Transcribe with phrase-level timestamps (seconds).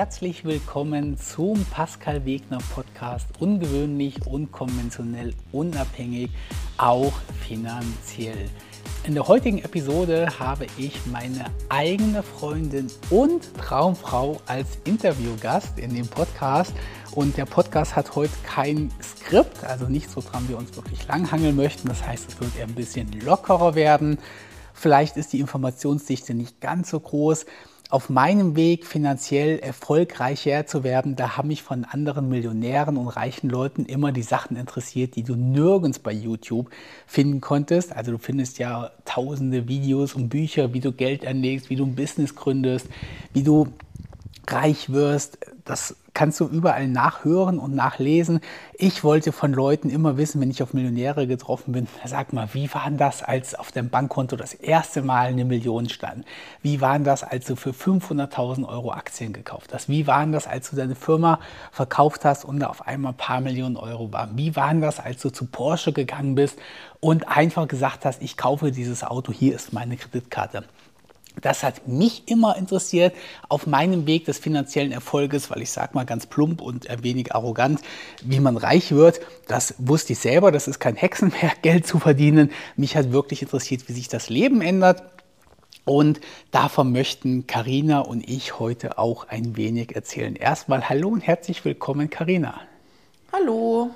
[0.00, 3.26] herzlich willkommen zum Pascal Wegner Podcast.
[3.38, 6.30] Ungewöhnlich, unkonventionell, unabhängig,
[6.78, 7.12] auch
[7.46, 8.48] finanziell.
[9.04, 16.08] In der heutigen Episode habe ich meine eigene Freundin und Traumfrau als Interviewgast in dem
[16.08, 16.72] Podcast.
[17.12, 21.56] Und der Podcast hat heute kein Skript, also nicht so dran wir uns wirklich langhangeln
[21.56, 21.88] möchten.
[21.88, 24.16] Das heißt, es wird eher ein bisschen lockerer werden.
[24.72, 27.44] Vielleicht ist die Informationsdichte nicht ganz so groß
[27.90, 33.50] auf meinem Weg finanziell erfolgreicher zu werden, da haben mich von anderen Millionären und reichen
[33.50, 36.70] Leuten immer die Sachen interessiert, die du nirgends bei YouTube
[37.06, 37.94] finden konntest.
[37.94, 41.96] Also du findest ja tausende Videos und Bücher, wie du Geld anlegst, wie du ein
[41.96, 42.86] Business gründest,
[43.32, 43.66] wie du
[44.48, 45.38] reich wirst.
[45.64, 48.40] Das kannst du überall nachhören und nachlesen.
[48.74, 52.72] Ich wollte von Leuten immer wissen, wenn ich auf Millionäre getroffen bin, sag mal, wie
[52.74, 56.24] war das, als auf deinem Bankkonto das erste Mal eine Million stand?
[56.62, 59.88] Wie war das, als du für 500.000 Euro Aktien gekauft hast?
[59.88, 61.40] Wie war das, als du deine Firma
[61.72, 64.36] verkauft hast und da auf einmal ein paar Millionen Euro waren?
[64.36, 66.58] Wie war das, als du zu Porsche gegangen bist
[67.00, 70.64] und einfach gesagt hast, ich kaufe dieses Auto, hier ist meine Kreditkarte?
[71.40, 73.14] Das hat mich immer interessiert
[73.48, 77.34] auf meinem Weg des finanziellen Erfolges, weil ich sage mal ganz plump und ein wenig
[77.34, 77.80] arrogant,
[78.22, 79.20] wie man reich wird.
[79.46, 82.50] Das wusste ich selber, das ist kein Hexenwerk, Geld zu verdienen.
[82.76, 85.02] Mich hat wirklich interessiert, wie sich das Leben ändert.
[85.84, 90.36] Und davon möchten Karina und ich heute auch ein wenig erzählen.
[90.36, 92.60] Erstmal hallo und herzlich willkommen, Karina.
[93.32, 93.90] Hallo.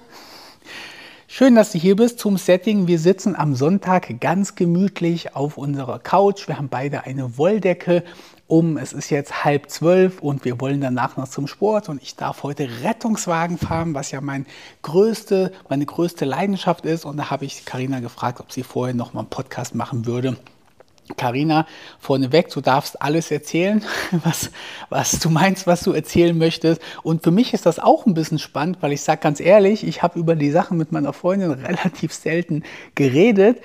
[1.36, 2.86] Schön, dass du hier bist zum Setting.
[2.86, 6.46] Wir sitzen am Sonntag ganz gemütlich auf unserer Couch.
[6.46, 8.04] Wir haben beide eine Wolldecke
[8.46, 8.76] um.
[8.76, 11.88] Es ist jetzt halb zwölf und wir wollen danach noch zum Sport.
[11.88, 14.46] Und ich darf heute Rettungswagen fahren, was ja mein
[14.82, 17.04] größte, meine größte Leidenschaft ist.
[17.04, 20.36] Und da habe ich Karina gefragt, ob sie vorher noch mal einen Podcast machen würde.
[21.16, 21.66] Karina,
[21.98, 23.84] vorneweg, du darfst alles erzählen,
[24.24, 24.50] was,
[24.88, 26.81] was du meinst, was du erzählen möchtest.
[27.03, 30.03] Und für mich ist das auch ein bisschen spannend, weil ich sage ganz ehrlich, ich
[30.03, 32.62] habe über die Sachen mit meiner Freundin relativ selten
[32.94, 33.60] geredet.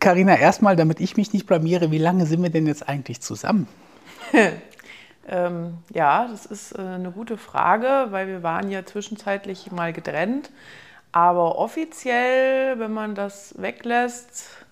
[0.00, 3.68] Karina, erstmal, damit ich mich nicht blamiere, wie lange sind wir denn jetzt eigentlich zusammen?
[5.28, 10.50] ähm, ja, das ist äh, eine gute Frage, weil wir waren ja zwischenzeitlich mal getrennt.
[11.12, 14.63] Aber offiziell, wenn man das weglässt,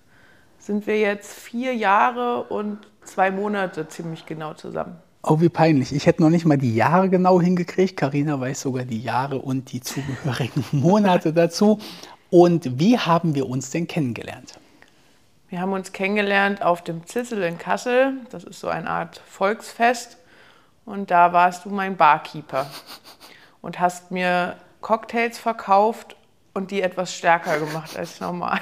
[0.63, 4.95] sind wir jetzt vier Jahre und zwei Monate ziemlich genau zusammen.
[5.21, 5.93] Oh, wie peinlich.
[5.93, 7.97] Ich hätte noch nicht mal die Jahre genau hingekriegt.
[7.97, 11.79] Karina weiß sogar die Jahre und die zugehörigen Monate dazu.
[12.29, 14.57] Und wie haben wir uns denn kennengelernt?
[15.49, 18.13] Wir haben uns kennengelernt auf dem Zissel in Kassel.
[18.31, 20.17] Das ist so eine Art Volksfest.
[20.85, 22.69] Und da warst du mein Barkeeper
[23.61, 26.15] und hast mir Cocktails verkauft
[26.53, 28.59] und die etwas stärker gemacht als normal.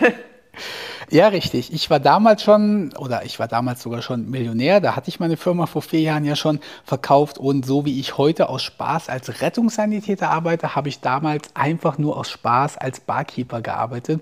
[1.11, 1.73] Ja, richtig.
[1.73, 4.79] Ich war damals schon, oder ich war damals sogar schon Millionär.
[4.79, 7.37] Da hatte ich meine Firma vor vier Jahren ja schon verkauft.
[7.37, 12.15] Und so wie ich heute aus Spaß als Rettungssanitäter arbeite, habe ich damals einfach nur
[12.15, 14.21] aus Spaß als Barkeeper gearbeitet.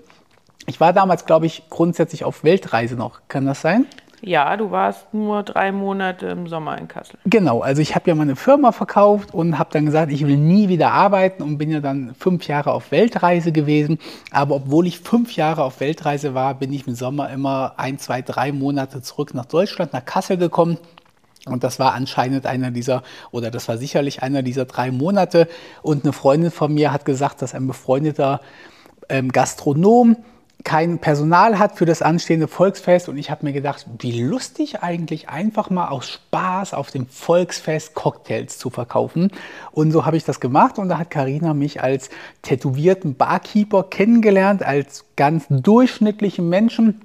[0.66, 3.20] Ich war damals, glaube ich, grundsätzlich auf Weltreise noch.
[3.28, 3.86] Kann das sein?
[4.22, 7.18] Ja, du warst nur drei Monate im Sommer in Kassel.
[7.24, 10.68] Genau, also ich habe ja meine Firma verkauft und habe dann gesagt, ich will nie
[10.68, 13.98] wieder arbeiten und bin ja dann fünf Jahre auf Weltreise gewesen.
[14.30, 18.20] Aber obwohl ich fünf Jahre auf Weltreise war, bin ich im Sommer immer ein, zwei,
[18.20, 20.76] drei Monate zurück nach Deutschland, nach Kassel gekommen.
[21.46, 25.48] Und das war anscheinend einer dieser, oder das war sicherlich einer dieser drei Monate.
[25.80, 28.42] Und eine Freundin von mir hat gesagt, dass ein befreundeter
[29.08, 30.16] ähm, Gastronom
[30.64, 35.28] kein Personal hat für das anstehende Volksfest und ich habe mir gedacht, wie lustig eigentlich
[35.28, 39.30] einfach mal aus Spaß auf dem Volksfest Cocktails zu verkaufen.
[39.72, 42.10] Und so habe ich das gemacht und da hat Karina mich als
[42.42, 47.00] tätowierten Barkeeper kennengelernt, als ganz durchschnittlichen Menschen.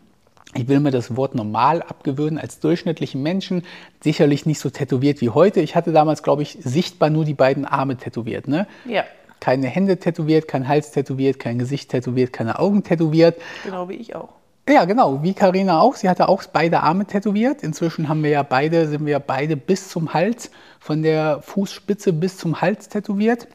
[0.53, 3.63] Ich will mir das Wort normal abgewöhnen als durchschnittlichen Menschen.
[4.01, 5.59] Sicherlich nicht so tätowiert wie heute.
[5.59, 8.47] Ich hatte damals, glaube ich, sichtbar nur die beiden Arme tätowiert.
[8.47, 8.67] Ne?
[8.85, 9.03] Ja
[9.39, 13.39] keine Hände tätowiert, kein Hals tätowiert, kein Gesicht tätowiert, keine Augen tätowiert.
[13.63, 14.29] Genau wie ich auch.
[14.67, 15.95] Ja, genau, wie Karina auch.
[15.95, 17.61] Sie hatte auch beide Arme tätowiert.
[17.61, 20.49] Inzwischen haben wir ja beide, sind wir ja beide bis zum Hals,
[20.79, 23.47] von der Fußspitze bis zum Hals tätowiert.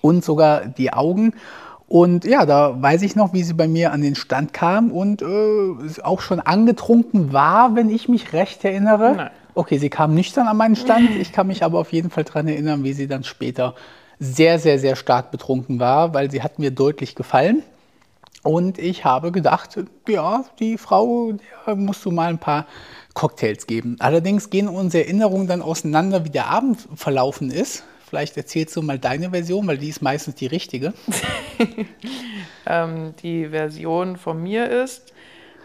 [0.00, 1.34] Und sogar die Augen.
[1.86, 5.20] Und ja, da weiß ich noch, wie sie bei mir an den Stand kam und
[5.20, 9.14] äh, auch schon angetrunken war, wenn ich mich recht erinnere.
[9.14, 9.30] Nein.
[9.54, 11.10] Okay, sie kam nüchtern an meinen Stand.
[11.16, 13.74] Ich kann mich aber auf jeden Fall daran erinnern, wie sie dann später
[14.22, 17.64] sehr, sehr, sehr stark betrunken war, weil sie hat mir deutlich gefallen.
[18.44, 19.76] Und ich habe gedacht,
[20.08, 21.32] ja, die Frau,
[21.66, 22.66] der musst du mal ein paar
[23.14, 23.96] Cocktails geben.
[23.98, 27.82] Allerdings gehen unsere Erinnerungen dann auseinander, wie der Abend verlaufen ist.
[28.08, 30.92] Vielleicht erzählst du mal deine Version, weil die ist meistens die richtige.
[32.66, 35.11] ähm, die Version von mir ist,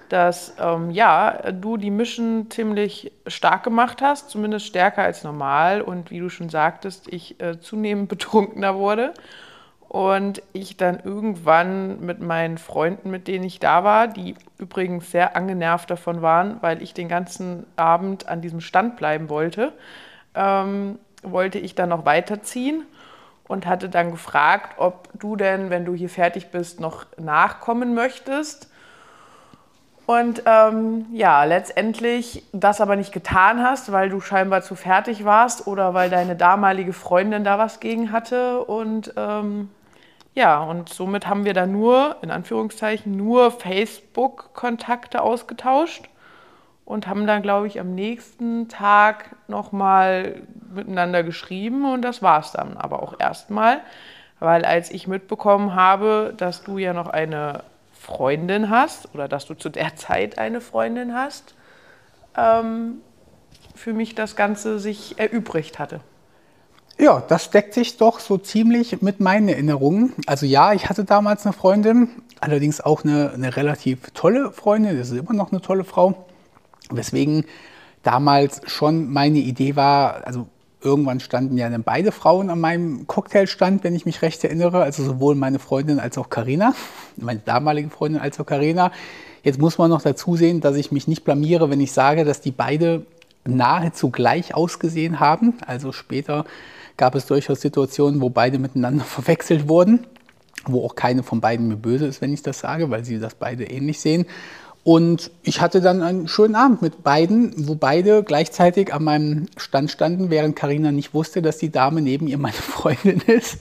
[0.09, 6.11] dass ähm, ja, du die Mission ziemlich stark gemacht hast, zumindest stärker als normal und
[6.11, 9.13] wie du schon sagtest, ich äh, zunehmend betrunkener wurde
[9.89, 15.35] und ich dann irgendwann mit meinen Freunden, mit denen ich da war, die übrigens sehr
[15.35, 19.73] angenervt davon waren, weil ich den ganzen Abend an diesem Stand bleiben wollte,
[20.35, 22.83] ähm, wollte ich dann noch weiterziehen
[23.47, 28.69] und hatte dann gefragt, ob du denn, wenn du hier fertig bist, noch nachkommen möchtest.
[30.07, 35.67] Und ähm, ja, letztendlich das aber nicht getan hast, weil du scheinbar zu fertig warst
[35.67, 38.63] oder weil deine damalige Freundin da was gegen hatte.
[38.63, 39.69] Und ähm,
[40.33, 46.05] ja, und somit haben wir dann nur, in Anführungszeichen, nur Facebook-Kontakte ausgetauscht
[46.85, 50.43] und haben dann, glaube ich, am nächsten Tag nochmal
[50.73, 53.81] miteinander geschrieben und das war es dann aber auch erstmal,
[54.39, 57.63] weil als ich mitbekommen habe, dass du ja noch eine
[58.07, 61.55] Freundin hast oder dass du zu der Zeit eine Freundin hast,
[62.35, 63.01] ähm,
[63.75, 65.99] für mich das Ganze sich erübrigt hatte.
[66.97, 70.13] Ja, das deckt sich doch so ziemlich mit meinen Erinnerungen.
[70.25, 72.09] Also ja, ich hatte damals eine Freundin,
[72.39, 76.25] allerdings auch eine, eine relativ tolle Freundin, das ist immer noch eine tolle Frau,
[76.89, 77.45] weswegen
[78.01, 80.47] damals schon meine Idee war, also
[80.81, 84.83] irgendwann standen ja dann beide Frauen an meinem Cocktailstand, wenn ich mich recht erinnere.
[84.83, 86.73] Also sowohl meine Freundin als auch Karina,
[87.15, 88.91] meine damalige Freundin als auch Karina.
[89.43, 92.41] Jetzt muss man noch dazu sehen, dass ich mich nicht blamiere, wenn ich sage, dass
[92.41, 93.05] die beide
[93.45, 95.53] nahezu gleich ausgesehen haben.
[95.65, 96.45] Also später
[96.97, 100.05] gab es durchaus Situationen, wo beide miteinander verwechselt wurden,
[100.65, 103.35] wo auch keine von beiden mir böse ist, wenn ich das sage, weil sie das
[103.35, 104.25] beide ähnlich sehen.
[104.87, 109.91] Und ich hatte dann einen schönen Abend mit beiden, wo beide gleichzeitig an meinem Stand
[109.91, 113.57] standen, während Karina nicht wusste, dass die Dame neben ihr meine Freundin ist.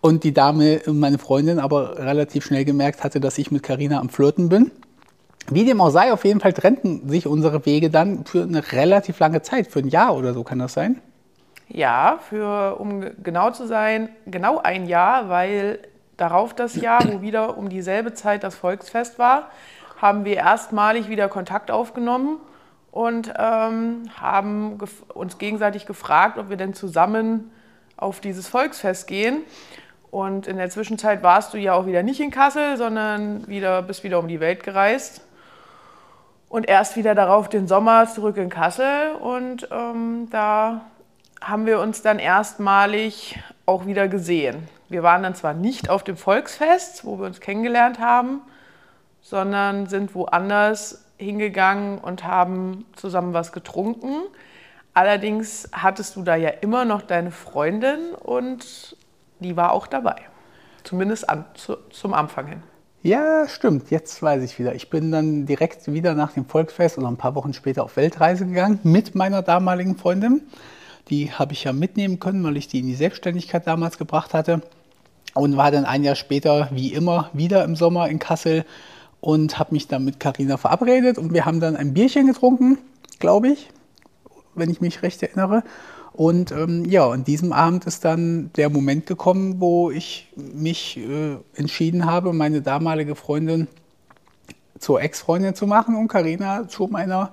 [0.00, 4.10] Und die Dame, meine Freundin, aber relativ schnell gemerkt hatte, dass ich mit Karina am
[4.10, 4.70] Flirten bin.
[5.50, 9.18] Wie dem auch sei, auf jeden Fall trennten sich unsere Wege dann für eine relativ
[9.18, 11.00] lange Zeit, für ein Jahr oder so kann das sein?
[11.66, 15.80] Ja, für, um genau zu sein, genau ein Jahr, weil
[16.16, 19.50] darauf das Jahr, wo wieder um dieselbe Zeit das Volksfest war,
[20.00, 22.38] haben wir erstmalig wieder Kontakt aufgenommen
[22.90, 24.78] und ähm, haben
[25.14, 27.50] uns gegenseitig gefragt, ob wir denn zusammen
[27.96, 29.42] auf dieses Volksfest gehen.
[30.10, 34.04] Und in der Zwischenzeit warst du ja auch wieder nicht in Kassel, sondern wieder, bist
[34.04, 35.22] wieder um die Welt gereist.
[36.48, 39.12] Und erst wieder darauf den Sommer zurück in Kassel.
[39.20, 40.82] Und ähm, da
[41.40, 44.68] haben wir uns dann erstmalig auch wieder gesehen.
[44.88, 48.40] Wir waren dann zwar nicht auf dem Volksfest, wo wir uns kennengelernt haben,
[49.24, 54.20] sondern sind woanders hingegangen und haben zusammen was getrunken.
[54.92, 58.96] Allerdings hattest du da ja immer noch deine Freundin und
[59.40, 60.16] die war auch dabei.
[60.84, 62.62] Zumindest an, zu, zum Anfang hin.
[63.02, 63.90] Ja, stimmt.
[63.90, 64.74] Jetzt weiß ich wieder.
[64.74, 68.46] Ich bin dann direkt wieder nach dem Volksfest oder ein paar Wochen später auf Weltreise
[68.46, 70.42] gegangen mit meiner damaligen Freundin.
[71.08, 74.60] Die habe ich ja mitnehmen können, weil ich die in die Selbstständigkeit damals gebracht hatte.
[75.34, 78.64] Und war dann ein Jahr später, wie immer, wieder im Sommer in Kassel
[79.24, 82.76] und habe mich dann mit Karina verabredet und wir haben dann ein Bierchen getrunken,
[83.20, 83.70] glaube ich,
[84.54, 85.62] wenn ich mich recht erinnere.
[86.12, 91.38] Und ähm, ja, an diesem Abend ist dann der Moment gekommen, wo ich mich äh,
[91.54, 93.66] entschieden habe, meine damalige Freundin
[94.78, 97.32] zur Ex-Freundin zu machen und Karina zu meiner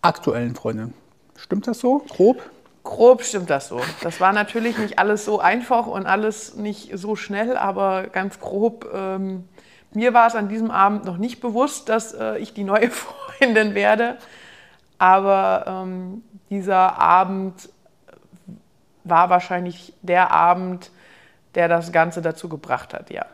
[0.00, 0.94] aktuellen Freundin.
[1.36, 1.98] Stimmt das so?
[2.08, 2.40] Grob?
[2.84, 3.82] Grob stimmt das so.
[4.00, 8.88] Das war natürlich nicht alles so einfach und alles nicht so schnell, aber ganz grob
[8.94, 9.44] ähm,
[9.92, 12.90] mir war es an diesem Abend noch nicht bewusst, dass äh, ich die neue
[13.38, 14.18] Freundin werde.
[14.98, 17.68] Aber ähm, dieser Abend
[19.04, 20.90] war wahrscheinlich der Abend,
[21.54, 23.24] der das Ganze dazu gebracht hat, ja.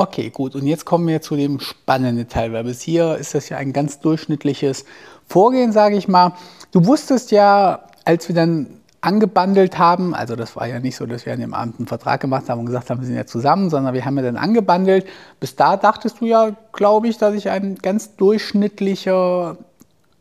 [0.00, 0.54] Okay, gut.
[0.54, 3.72] Und jetzt kommen wir zu dem spannenden Teil, weil bis hier ist das ja ein
[3.72, 4.84] ganz durchschnittliches
[5.26, 6.34] Vorgehen, sage ich mal.
[6.70, 10.14] Du wusstest ja, als wir dann angebandelt haben.
[10.14, 12.60] Also das war ja nicht so, dass wir an dem Abend einen Vertrag gemacht haben
[12.60, 15.06] und gesagt haben, wir sind ja zusammen, sondern wir haben ja dann angebandelt.
[15.40, 19.56] Bis da dachtest du ja, glaube ich, dass ich ein ganz durchschnittlicher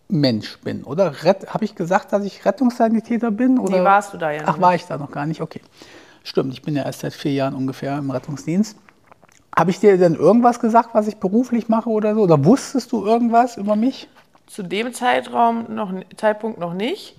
[0.09, 1.13] Mensch bin, oder?
[1.13, 3.59] Habe ich gesagt, dass ich Rettungssanitäter bin?
[3.59, 3.79] Oder?
[3.79, 4.47] Nee, warst du da ja nicht.
[4.47, 5.41] Ach, war ich da noch gar nicht?
[5.41, 5.61] Okay.
[6.23, 8.77] Stimmt, ich bin ja erst seit vier Jahren ungefähr im Rettungsdienst.
[9.55, 12.21] Habe ich dir denn irgendwas gesagt, was ich beruflich mache oder so?
[12.21, 14.07] Oder wusstest du irgendwas über mich?
[14.45, 17.15] Zu dem Zeitraum noch, Zeitpunkt noch nicht.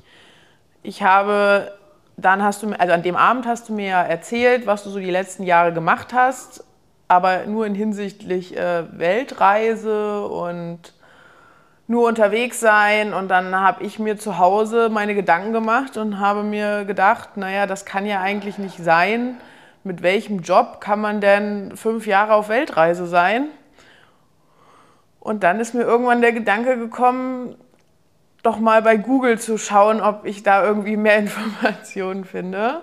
[0.83, 1.73] Ich habe,
[2.17, 4.99] dann hast du also an dem Abend hast du mir ja erzählt, was du so
[4.99, 6.65] die letzten Jahre gemacht hast,
[7.09, 10.95] aber nur in hinsichtlich äh, Weltreise und
[11.89, 13.13] nur unterwegs sein.
[13.13, 17.67] Und dann habe ich mir zu Hause meine Gedanken gemacht und habe mir gedacht, naja,
[17.67, 19.37] das kann ja eigentlich nicht sein.
[19.83, 23.47] Mit welchem Job kann man denn fünf Jahre auf Weltreise sein?
[25.19, 27.57] Und dann ist mir irgendwann der Gedanke gekommen,
[28.49, 32.83] doch mal bei Google zu schauen, ob ich da irgendwie mehr Informationen finde.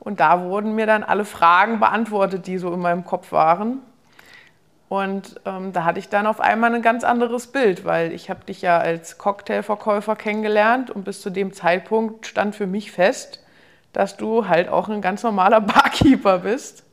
[0.00, 3.78] Und da wurden mir dann alle Fragen beantwortet, die so in meinem Kopf waren.
[4.88, 8.44] Und ähm, da hatte ich dann auf einmal ein ganz anderes Bild, weil ich habe
[8.44, 13.42] dich ja als Cocktailverkäufer kennengelernt und bis zu dem Zeitpunkt stand für mich fest,
[13.92, 16.84] dass du halt auch ein ganz normaler Barkeeper bist,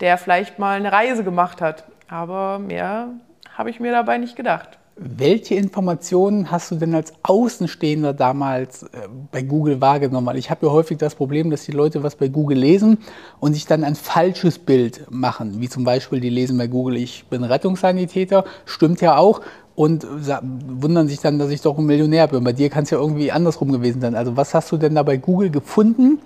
[0.00, 1.84] der vielleicht mal eine Reise gemacht hat.
[2.08, 3.08] Aber mehr
[3.56, 4.78] habe ich mir dabei nicht gedacht.
[4.96, 10.26] Welche Informationen hast du denn als Außenstehender damals äh, bei Google wahrgenommen?
[10.26, 12.98] Weil ich habe ja häufig das Problem, dass die Leute was bei Google lesen
[13.40, 15.60] und sich dann ein falsches Bild machen.
[15.60, 19.40] Wie zum Beispiel, die lesen bei Google, ich bin Rettungssanitäter, stimmt ja auch,
[19.74, 22.44] und wundern sich dann, dass ich doch ein Millionär bin.
[22.44, 24.14] Bei dir kann es ja irgendwie andersrum gewesen sein.
[24.14, 26.20] Also was hast du denn da bei Google gefunden?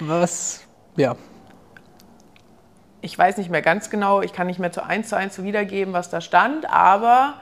[0.00, 0.60] Was,
[0.96, 1.16] ja.
[3.00, 5.94] Ich weiß nicht mehr ganz genau, ich kann nicht mehr zu eins zu eins wiedergeben,
[5.94, 7.34] was da stand, aber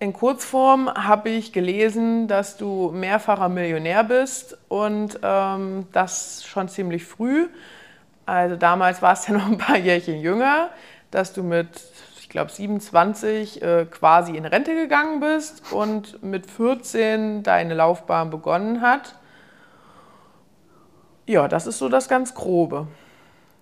[0.00, 7.04] in Kurzform habe ich gelesen, dass du mehrfacher Millionär bist und ähm, das schon ziemlich
[7.04, 7.48] früh.
[8.24, 10.70] Also damals war es ja noch ein paar Jährchen jünger,
[11.10, 11.68] dass du mit,
[12.18, 18.80] ich glaube, 27 äh, quasi in Rente gegangen bist und mit 14 deine Laufbahn begonnen
[18.80, 19.16] hat.
[21.26, 22.88] Ja, das ist so das ganz Grobe.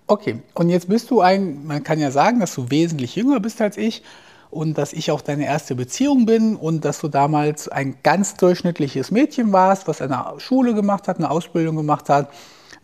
[0.07, 3.61] Okay, und jetzt bist du ein, man kann ja sagen, dass du wesentlich jünger bist
[3.61, 4.05] als ich
[4.51, 9.11] und dass ich auch deine erste Beziehung bin und dass du damals ein ganz durchschnittliches
[9.11, 12.31] Mädchen warst, was eine Schule gemacht hat, eine Ausbildung gemacht hat.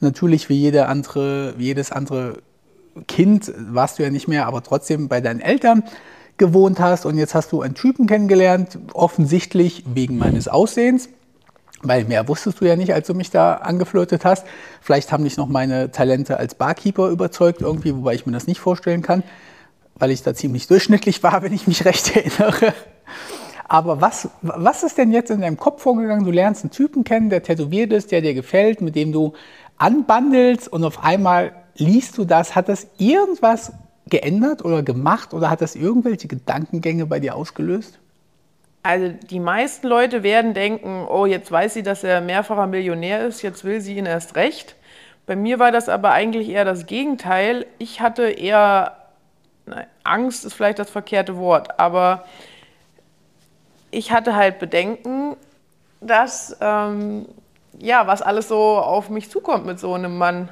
[0.01, 2.39] Natürlich wie, jede andere, wie jedes andere
[3.09, 5.85] Kind warst du ja nicht mehr, aber trotzdem bei deinen Eltern
[6.37, 11.09] gewohnt hast und jetzt hast du einen Typen kennengelernt, offensichtlich wegen meines Aussehens.
[11.87, 14.47] Weil mehr wusstest du ja nicht, als du mich da angeflirtet hast.
[14.81, 18.59] Vielleicht haben dich noch meine Talente als Barkeeper überzeugt irgendwie, wobei ich mir das nicht
[18.59, 19.23] vorstellen kann
[19.97, 22.75] weil ich da ziemlich durchschnittlich war, wenn ich mich recht erinnere.
[23.67, 26.25] Aber was, was ist denn jetzt in deinem Kopf vorgegangen?
[26.25, 29.33] Du lernst einen Typen kennen, der tätowiert ist, der dir gefällt, mit dem du
[29.79, 32.55] anbandelst und auf einmal liest du das.
[32.55, 33.73] Hat das irgendwas
[34.07, 37.99] geändert oder gemacht oder hat das irgendwelche Gedankengänge bei dir ausgelöst?
[38.83, 43.41] Also die meisten Leute werden denken, oh, jetzt weiß sie, dass er mehrfacher Millionär ist,
[43.41, 44.77] jetzt will sie ihn erst recht.
[45.27, 47.65] Bei mir war das aber eigentlich eher das Gegenteil.
[47.79, 49.04] Ich hatte eher
[50.03, 52.25] Angst ist vielleicht das verkehrte Wort, aber
[53.91, 55.37] ich hatte halt Bedenken,
[56.01, 57.27] dass, ähm,
[57.79, 60.49] ja, was alles so auf mich zukommt mit so einem Mann.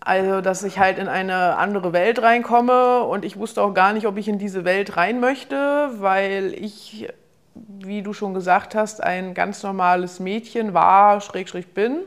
[0.00, 4.06] Also, dass ich halt in eine andere Welt reinkomme und ich wusste auch gar nicht,
[4.06, 7.08] ob ich in diese Welt rein möchte, weil ich,
[7.54, 12.02] wie du schon gesagt hast, ein ganz normales Mädchen war, schräg, schräg bin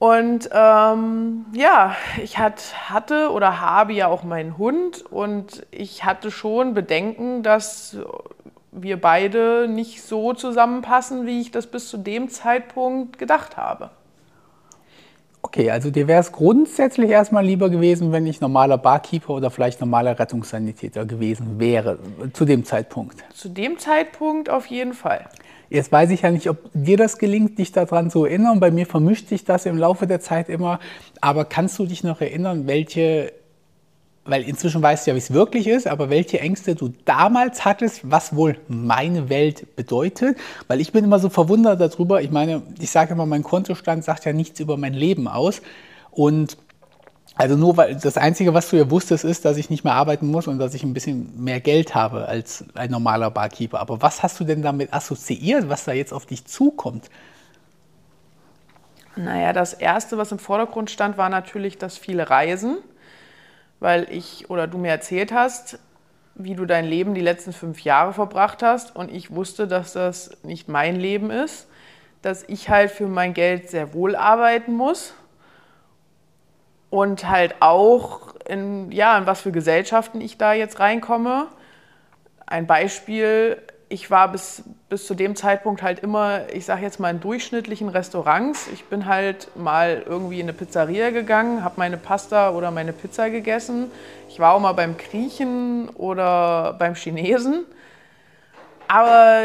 [0.00, 6.30] und ähm, ja, ich hat, hatte oder habe ja auch meinen Hund und ich hatte
[6.30, 7.98] schon Bedenken, dass
[8.72, 13.90] wir beide nicht so zusammenpassen, wie ich das bis zu dem Zeitpunkt gedacht habe.
[15.42, 19.80] Okay, also dir wäre es grundsätzlich erstmal lieber gewesen, wenn ich normaler Barkeeper oder vielleicht
[19.80, 21.98] normaler Rettungssanitäter gewesen wäre,
[22.32, 23.22] zu dem Zeitpunkt.
[23.34, 25.26] Zu dem Zeitpunkt auf jeden Fall.
[25.70, 28.58] Jetzt weiß ich ja nicht, ob dir das gelingt, dich daran zu erinnern.
[28.58, 30.80] Bei mir vermischt sich das im Laufe der Zeit immer.
[31.20, 33.32] Aber kannst du dich noch erinnern, welche,
[34.24, 38.00] weil inzwischen weißt du ja, wie es wirklich ist, aber welche Ängste du damals hattest,
[38.02, 40.36] was wohl meine Welt bedeutet?
[40.66, 42.20] Weil ich bin immer so verwundert darüber.
[42.20, 45.62] Ich meine, ich sage immer, mein Kontostand sagt ja nichts über mein Leben aus.
[46.10, 46.56] Und
[47.40, 50.26] also nur weil das Einzige, was du ja wusstest, ist, dass ich nicht mehr arbeiten
[50.26, 53.80] muss und dass ich ein bisschen mehr Geld habe als ein normaler Barkeeper.
[53.80, 57.08] Aber was hast du denn damit assoziiert, was da jetzt auf dich zukommt?
[59.16, 62.76] Naja, das Erste, was im Vordergrund stand, war natürlich das viele Reisen,
[63.78, 65.78] weil ich oder du mir erzählt hast,
[66.34, 70.36] wie du dein Leben die letzten fünf Jahre verbracht hast und ich wusste, dass das
[70.42, 71.68] nicht mein Leben ist,
[72.20, 75.14] dass ich halt für mein Geld sehr wohl arbeiten muss
[76.90, 81.46] und halt auch in, ja, in was für Gesellschaften ich da jetzt reinkomme.
[82.46, 87.10] Ein Beispiel, ich war bis, bis zu dem Zeitpunkt halt immer, ich sage jetzt mal,
[87.10, 88.68] in durchschnittlichen Restaurants.
[88.72, 93.30] Ich bin halt mal irgendwie in eine Pizzeria gegangen, habe meine Pasta oder meine Pizza
[93.30, 93.90] gegessen.
[94.28, 97.64] Ich war auch mal beim Griechen oder beim Chinesen.
[98.88, 99.42] Aber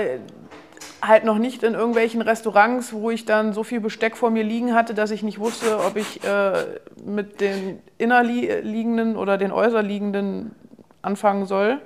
[1.07, 4.73] halt noch nicht in irgendwelchen Restaurants, wo ich dann so viel Besteck vor mir liegen
[4.73, 10.55] hatte, dass ich nicht wusste, ob ich äh, mit den innerliegenden oder den äußerliegenden
[11.01, 11.81] anfangen soll.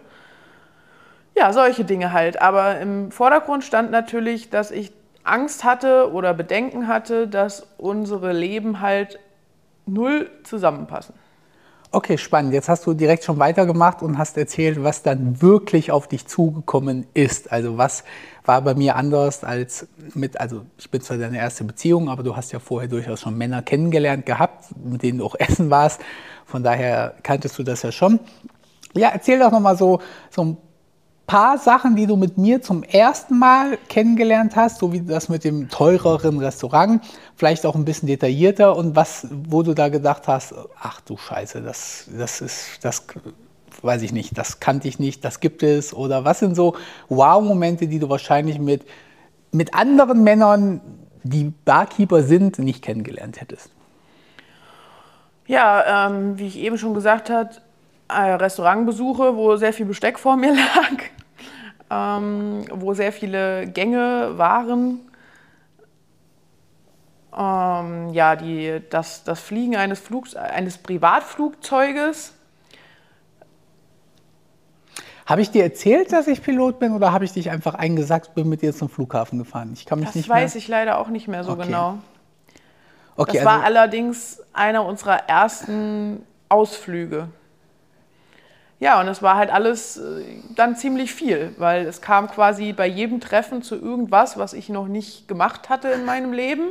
[1.36, 2.42] Ja, solche Dinge halt.
[2.42, 4.92] Aber im Vordergrund stand natürlich, dass ich
[5.24, 9.20] Angst hatte oder Bedenken hatte, dass unsere Leben halt
[9.86, 11.16] null zusammenpassen.
[11.92, 12.54] Okay, spannend.
[12.54, 17.08] Jetzt hast du direkt schon weitergemacht und hast erzählt, was dann wirklich auf dich zugekommen
[17.16, 17.52] ist.
[17.52, 18.04] Also was
[18.50, 22.36] war bei mir anders als mit, also ich bin zwar deine erste Beziehung, aber du
[22.36, 26.02] hast ja vorher durchaus schon Männer kennengelernt gehabt, mit denen du auch essen warst.
[26.48, 28.20] Von daher kanntest du das ja schon.
[28.96, 30.00] Ja, erzähl doch nochmal so,
[30.32, 30.58] so ein
[31.28, 35.44] paar Sachen, die du mit mir zum ersten Mal kennengelernt hast, so wie das mit
[35.44, 37.04] dem teureren Restaurant,
[37.36, 41.62] vielleicht auch ein bisschen detaillierter und was, wo du da gedacht hast, ach du Scheiße,
[41.62, 43.04] das, das ist, das
[43.82, 46.76] weiß ich nicht, das kannte ich nicht, das gibt es oder was sind so
[47.10, 48.84] Wow-Momente, die du wahrscheinlich mit,
[49.52, 50.82] mit anderen Männern,
[51.24, 53.72] die Barkeeper sind, nicht kennengelernt hättest?
[55.48, 57.50] Ja, ähm, wie ich eben schon gesagt habe,
[58.08, 61.04] äh, Restaurantbesuche, wo sehr viel Besteck vor mir lag
[61.90, 65.00] ähm, wo sehr viele Gänge waren.
[67.36, 72.34] Ähm, ja, die, das, das Fliegen eines, Flugs, eines Privatflugzeuges.
[75.30, 78.50] Habe ich dir erzählt, dass ich Pilot bin oder habe ich dich einfach eingesagt, bin
[78.50, 79.74] mit dir zum Flughafen gefahren?
[79.76, 80.60] Ich kann mich das nicht weiß mehr...
[80.60, 81.68] ich leider auch nicht mehr so okay.
[81.68, 82.00] genau.
[83.16, 87.28] Okay, das war also allerdings einer unserer ersten Ausflüge.
[88.80, 90.24] Ja, und es war halt alles äh,
[90.56, 94.88] dann ziemlich viel, weil es kam quasi bei jedem Treffen zu irgendwas, was ich noch
[94.88, 96.70] nicht gemacht hatte in meinem Leben.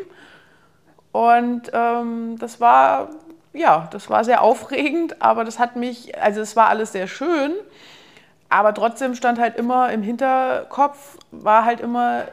[1.13, 3.11] Und ähm, das war,
[3.53, 7.53] ja, das war sehr aufregend, aber das hat mich, also es war alles sehr schön,
[8.49, 12.25] aber trotzdem stand halt immer im Hinterkopf, war halt immer,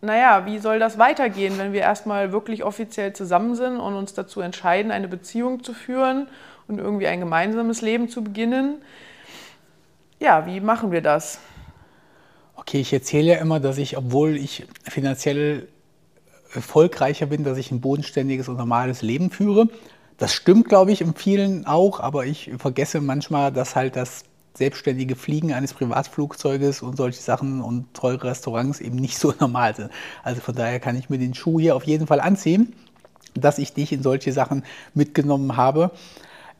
[0.00, 4.40] naja, wie soll das weitergehen, wenn wir erstmal wirklich offiziell zusammen sind und uns dazu
[4.40, 6.28] entscheiden, eine Beziehung zu führen
[6.68, 8.82] und irgendwie ein gemeinsames Leben zu beginnen
[10.20, 11.40] ja, wie machen wir das?
[12.54, 15.68] Okay, ich erzähle ja immer, dass ich, obwohl ich finanziell
[16.54, 19.68] erfolgreicher bin, dass ich ein bodenständiges und normales Leben führe.
[20.18, 24.24] Das stimmt, glaube ich, in vielen auch, aber ich vergesse manchmal, dass halt das
[24.60, 29.90] selbstständige Fliegen eines Privatflugzeuges und solche Sachen und teure Restaurants eben nicht so normal sind.
[30.22, 32.74] Also von daher kann ich mir den Schuh hier auf jeden Fall anziehen,
[33.34, 35.92] dass ich dich in solche Sachen mitgenommen habe.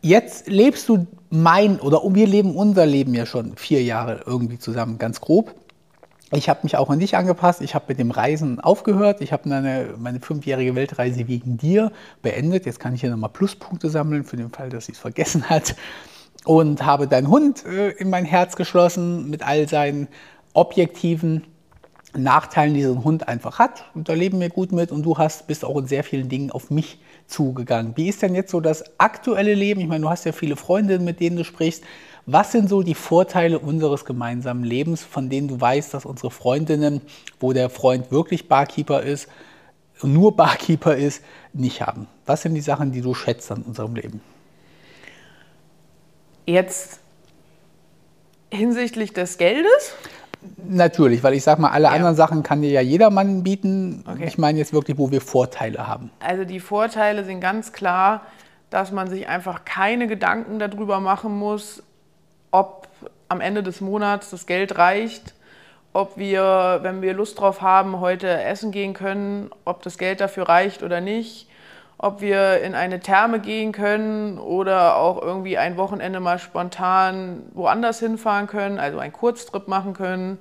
[0.01, 4.97] Jetzt lebst du mein oder wir leben unser Leben ja schon vier Jahre irgendwie zusammen,
[4.97, 5.55] ganz grob.
[6.33, 7.61] Ich habe mich auch an dich angepasst.
[7.61, 9.21] Ich habe mit dem Reisen aufgehört.
[9.21, 12.65] Ich habe meine, meine fünfjährige Weltreise wegen dir beendet.
[12.65, 15.75] Jetzt kann ich hier nochmal Pluspunkte sammeln für den Fall, dass sie es vergessen hat.
[16.45, 20.09] Und habe deinen Hund äh, in mein Herz geschlossen mit all seinen
[20.55, 21.45] objektiven
[22.17, 23.85] Nachteilen, die so ein Hund einfach hat.
[23.95, 24.91] Und da leben wir gut mit.
[24.91, 27.93] Und du hast, bist auch in sehr vielen Dingen auf mich zugegangen.
[27.97, 29.81] Wie ist denn jetzt so das aktuelle Leben?
[29.81, 31.85] Ich meine, du hast ja viele Freundinnen, mit denen du sprichst.
[32.27, 37.01] Was sind so die Vorteile unseres gemeinsamen Lebens, von denen du weißt, dass unsere Freundinnen,
[37.39, 39.29] wo der Freund wirklich Barkeeper ist,
[40.03, 41.23] nur Barkeeper ist,
[41.53, 42.09] nicht haben?
[42.27, 44.21] Was sind die Sachen, die du schätzt an unserem Leben?
[46.47, 47.01] Jetzt
[48.51, 49.95] hinsichtlich des Geldes?
[50.57, 51.91] Natürlich, weil ich sage mal, alle ja.
[51.91, 54.05] anderen Sachen kann dir ja jedermann bieten.
[54.07, 54.25] Okay.
[54.27, 56.11] Ich meine jetzt wirklich, wo wir Vorteile haben.
[56.21, 58.23] Also die Vorteile sind ganz klar,
[58.71, 61.83] dass man sich einfach keine Gedanken darüber machen muss,
[62.51, 62.89] ob
[63.29, 65.35] am Ende des Monats das Geld reicht,
[65.93, 70.49] ob wir, wenn wir Lust drauf haben, heute essen gehen können, ob das Geld dafür
[70.49, 71.49] reicht oder nicht
[72.03, 78.01] ob wir in eine Therme gehen können oder auch irgendwie ein Wochenende mal spontan woanders
[78.01, 80.39] hinfahren können, also einen Kurztrip machen können.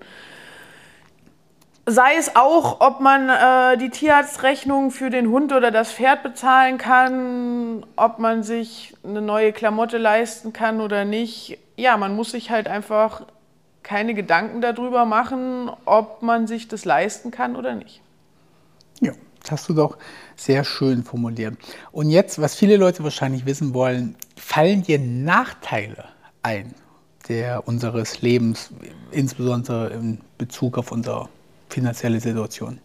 [1.86, 6.78] Sei es auch, ob man äh, die Tierarztrechnung für den Hund oder das Pferd bezahlen
[6.78, 11.58] kann, ob man sich eine neue Klamotte leisten kann oder nicht.
[11.76, 13.24] Ja, man muss sich halt einfach
[13.84, 18.02] keine Gedanken darüber machen, ob man sich das leisten kann oder nicht.
[19.02, 19.98] Ja, das hast du doch
[20.40, 21.58] sehr schön formuliert.
[21.92, 26.06] Und jetzt, was viele Leute wahrscheinlich wissen wollen, fallen dir Nachteile
[26.44, 26.74] ein
[27.28, 28.72] der unseres Lebens,
[29.12, 31.30] insbesondere in Bezug auf unsere
[31.70, 32.80] finanzielle Situation?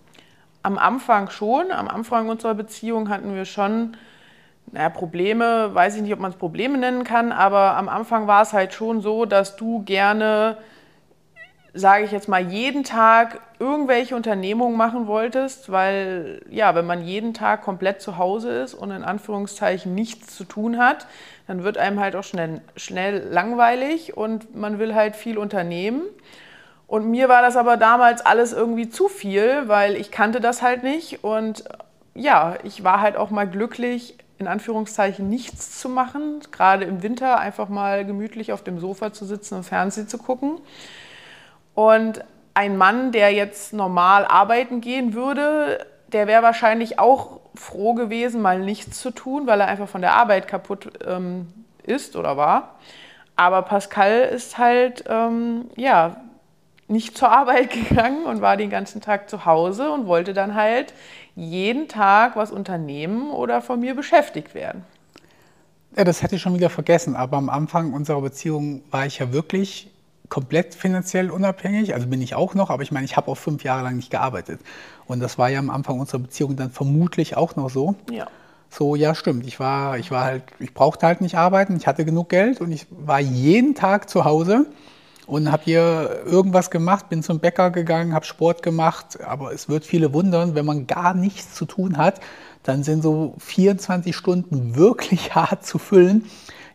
[0.62, 1.70] Am Anfang schon.
[1.70, 3.96] Am Anfang unserer Beziehung hatten wir schon
[4.72, 8.42] naja, Probleme, weiß ich nicht, ob man es Probleme nennen kann, aber am Anfang war
[8.42, 10.56] es halt schon so, dass du gerne
[11.74, 17.34] sage ich jetzt mal, jeden Tag irgendwelche Unternehmungen machen wolltest, weil ja, wenn man jeden
[17.34, 21.08] Tag komplett zu Hause ist und in Anführungszeichen nichts zu tun hat,
[21.48, 26.02] dann wird einem halt auch schnell, schnell langweilig und man will halt viel unternehmen.
[26.86, 30.84] Und mir war das aber damals alles irgendwie zu viel, weil ich kannte das halt
[30.84, 31.64] nicht und
[32.14, 37.40] ja, ich war halt auch mal glücklich, in Anführungszeichen nichts zu machen, gerade im Winter
[37.40, 40.60] einfach mal gemütlich auf dem Sofa zu sitzen und Fernsehen zu gucken.
[41.74, 48.40] Und ein Mann, der jetzt normal arbeiten gehen würde, der wäre wahrscheinlich auch froh gewesen,
[48.40, 51.48] mal nichts zu tun, weil er einfach von der Arbeit kaputt ähm,
[51.82, 52.76] ist oder war.
[53.36, 56.16] Aber Pascal ist halt, ähm, ja,
[56.86, 60.94] nicht zur Arbeit gegangen und war den ganzen Tag zu Hause und wollte dann halt
[61.34, 64.84] jeden Tag was unternehmen oder von mir beschäftigt werden.
[65.96, 69.32] Ja, das hätte ich schon wieder vergessen, aber am Anfang unserer Beziehung war ich ja
[69.32, 69.90] wirklich
[70.28, 71.94] komplett finanziell unabhängig.
[71.94, 74.10] Also bin ich auch noch, aber ich meine, ich habe auch fünf Jahre lang nicht
[74.10, 74.60] gearbeitet.
[75.06, 77.94] Und das war ja am Anfang unserer Beziehung dann vermutlich auch noch so.
[78.10, 78.26] Ja.
[78.70, 79.46] So, ja, stimmt.
[79.46, 82.72] Ich war, ich war halt, ich brauchte halt nicht arbeiten, ich hatte genug Geld und
[82.72, 84.66] ich war jeden Tag zu Hause
[85.26, 89.84] und habe hier irgendwas gemacht, bin zum Bäcker gegangen, habe Sport gemacht, aber es wird
[89.84, 92.20] viele wundern, wenn man gar nichts zu tun hat,
[92.62, 96.24] dann sind so 24 Stunden wirklich hart zu füllen.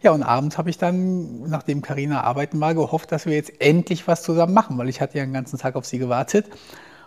[0.02, 4.08] Ja, und abends habe ich dann, nachdem Karina arbeiten war, gehofft, dass wir jetzt endlich
[4.08, 6.48] was zusammen machen, weil ich hatte ja den ganzen Tag auf sie gewartet.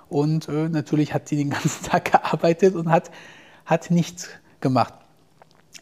[0.08, 3.10] Und äh, natürlich hat sie den ganzen Tag gearbeitet und hat,
[3.64, 4.28] hat nichts
[4.60, 4.94] gemacht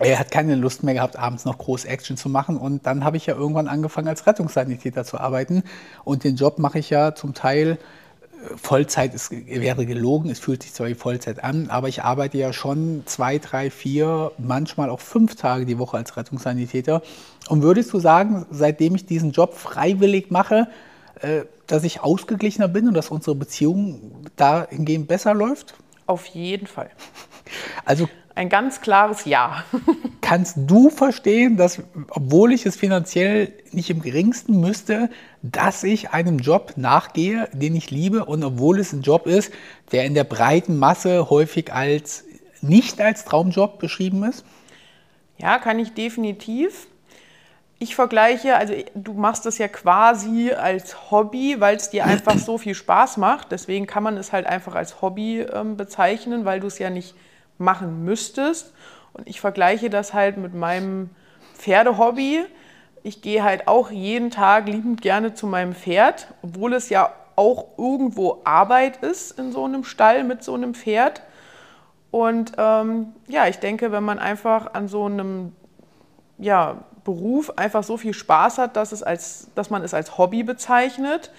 [0.00, 2.56] er hat keine Lust mehr gehabt, abends noch groß Action zu machen.
[2.56, 5.62] Und dann habe ich ja irgendwann angefangen, als Rettungssanitäter zu arbeiten.
[6.04, 7.78] Und den Job mache ich ja zum Teil
[8.56, 12.52] Vollzeit ist, wäre gelogen, es fühlt sich zwar wie Vollzeit an, aber ich arbeite ja
[12.52, 17.02] schon zwei, drei, vier, manchmal auch fünf Tage die Woche als Rettungssanitäter.
[17.48, 20.68] Und würdest du sagen, seitdem ich diesen Job freiwillig mache,
[21.20, 25.74] äh, dass ich ausgeglichener bin und dass unsere Beziehung dahingehend besser läuft?
[26.06, 26.90] Auf jeden Fall.
[27.84, 29.64] Also ein ganz klares Ja.
[30.20, 35.10] Kannst du verstehen, dass, obwohl ich es finanziell nicht im geringsten müsste,
[35.42, 39.52] dass ich einem Job nachgehe, den ich liebe und obwohl es ein Job ist,
[39.92, 42.24] der in der breiten Masse häufig als
[42.62, 44.44] nicht als Traumjob beschrieben ist?
[45.38, 46.86] Ja, kann ich definitiv.
[47.78, 52.58] Ich vergleiche, also du machst das ja quasi als Hobby, weil es dir einfach so
[52.58, 53.52] viel Spaß macht.
[53.52, 57.14] Deswegen kann man es halt einfach als Hobby ähm, bezeichnen, weil du es ja nicht
[57.60, 58.72] machen müsstest.
[59.12, 61.10] Und ich vergleiche das halt mit meinem
[61.54, 62.44] Pferdehobby.
[63.02, 67.78] Ich gehe halt auch jeden Tag liebend gerne zu meinem Pferd, obwohl es ja auch
[67.78, 71.22] irgendwo Arbeit ist in so einem Stall mit so einem Pferd.
[72.10, 75.52] Und ähm, ja, ich denke, wenn man einfach an so einem
[76.38, 80.42] ja, Beruf einfach so viel Spaß hat, dass, es als, dass man es als Hobby
[80.42, 81.30] bezeichnet,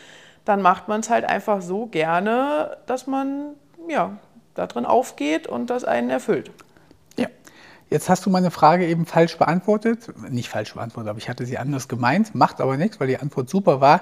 [0.46, 3.56] dann macht man es halt einfach so gerne, dass man
[3.88, 4.18] ja,
[4.54, 6.52] da drin aufgeht und das einen erfüllt.
[7.18, 7.28] Ja.
[7.90, 10.12] Jetzt hast du meine Frage eben falsch beantwortet.
[10.30, 12.36] Nicht falsch beantwortet, aber ich hatte sie anders gemeint.
[12.36, 14.02] Macht aber nichts, weil die Antwort super war.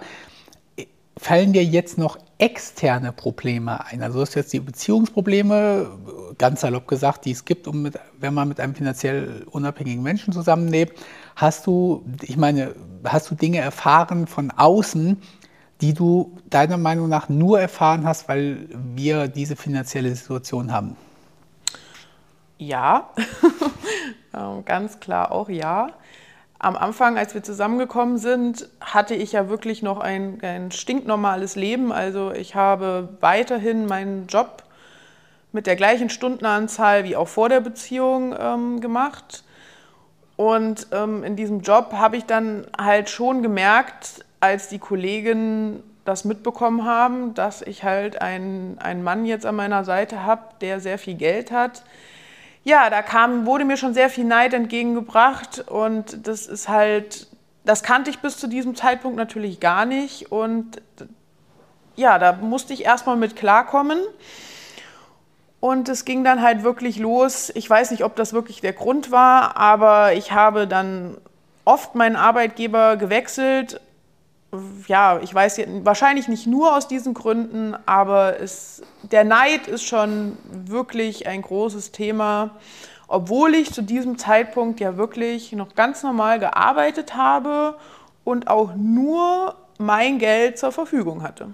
[1.17, 4.01] Fallen dir jetzt noch externe Probleme ein?
[4.01, 5.89] Also du hast jetzt die Beziehungsprobleme,
[6.37, 10.31] ganz salopp gesagt, die es gibt, um mit, wenn man mit einem finanziell unabhängigen Menschen
[10.31, 10.97] zusammenlebt.
[11.35, 15.21] Hast du, ich meine, hast du Dinge erfahren von außen,
[15.81, 20.95] die du deiner Meinung nach nur erfahren hast, weil wir diese finanzielle Situation haben?
[22.57, 23.09] Ja,
[24.33, 25.91] ähm, ganz klar auch ja.
[26.61, 31.93] Am Anfang, als wir zusammengekommen sind, hatte ich ja wirklich noch ein, ein stinknormales Leben.
[31.93, 34.63] Also ich habe weiterhin meinen Job
[35.53, 39.45] mit der gleichen Stundenanzahl wie auch vor der Beziehung ähm, gemacht.
[40.35, 46.25] Und ähm, in diesem Job habe ich dann halt schon gemerkt, als die Kollegen das
[46.25, 50.97] mitbekommen haben, dass ich halt einen, einen Mann jetzt an meiner Seite habe, der sehr
[50.97, 51.83] viel Geld hat.
[52.63, 57.27] Ja, da kam, wurde mir schon sehr viel Neid entgegengebracht und das ist halt,
[57.63, 60.81] das kannte ich bis zu diesem Zeitpunkt natürlich gar nicht und
[61.95, 63.99] ja, da musste ich erstmal mit klarkommen.
[65.59, 67.51] Und es ging dann halt wirklich los.
[67.53, 71.17] Ich weiß nicht, ob das wirklich der Grund war, aber ich habe dann
[71.65, 73.81] oft meinen Arbeitgeber gewechselt
[74.87, 80.37] ja, ich weiß wahrscheinlich nicht nur aus diesen Gründen, aber es, der Neid ist schon
[80.51, 82.51] wirklich ein großes Thema,
[83.07, 87.75] obwohl ich zu diesem Zeitpunkt ja wirklich noch ganz normal gearbeitet habe
[88.23, 91.53] und auch nur mein Geld zur Verfügung hatte.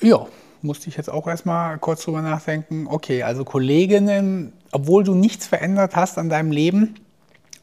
[0.00, 0.26] Ja,
[0.62, 2.86] musste ich jetzt auch erstmal kurz drüber nachdenken.
[2.86, 6.94] Okay, also Kolleginnen, obwohl du nichts verändert hast an deinem Leben,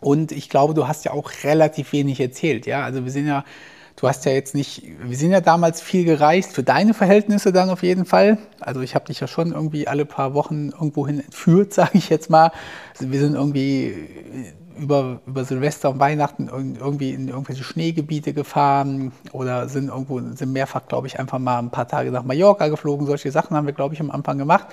[0.06, 2.68] und ich glaube, du hast ja auch relativ wenig erzählt.
[2.68, 3.44] Ja, also wir sind ja,
[3.96, 7.72] du hast ja jetzt nicht, wir sind ja damals viel gereist, für deine Verhältnisse dann
[7.72, 8.38] auf jeden Fall.
[8.60, 12.30] Also ich habe dich ja schon irgendwie alle paar Wochen irgendwohin entführt, sage ich jetzt
[12.30, 12.52] mal.
[12.92, 13.96] Also wir sind irgendwie
[14.78, 20.88] über, über Silvester und Weihnachten irgendwie in irgendwelche Schneegebiete gefahren oder sind irgendwo, sind mehrfach,
[20.88, 23.08] glaube ich, einfach mal ein paar Tage nach Mallorca geflogen.
[23.08, 24.68] Solche Sachen haben wir, glaube ich, am Anfang gemacht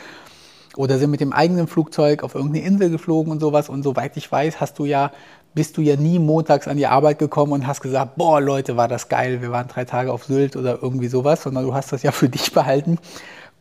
[0.77, 3.69] oder sind mit dem eigenen Flugzeug auf irgendeine Insel geflogen und sowas.
[3.69, 5.13] Und soweit ich weiß, hast du ja,
[5.55, 8.89] bist du ja nie montags an die Arbeit gekommen und hast gesagt, boah Leute, war
[8.89, 12.03] das geil, wir waren drei Tage auf Sylt oder irgendwie sowas, sondern du hast das
[12.03, 12.99] ja für dich behalten.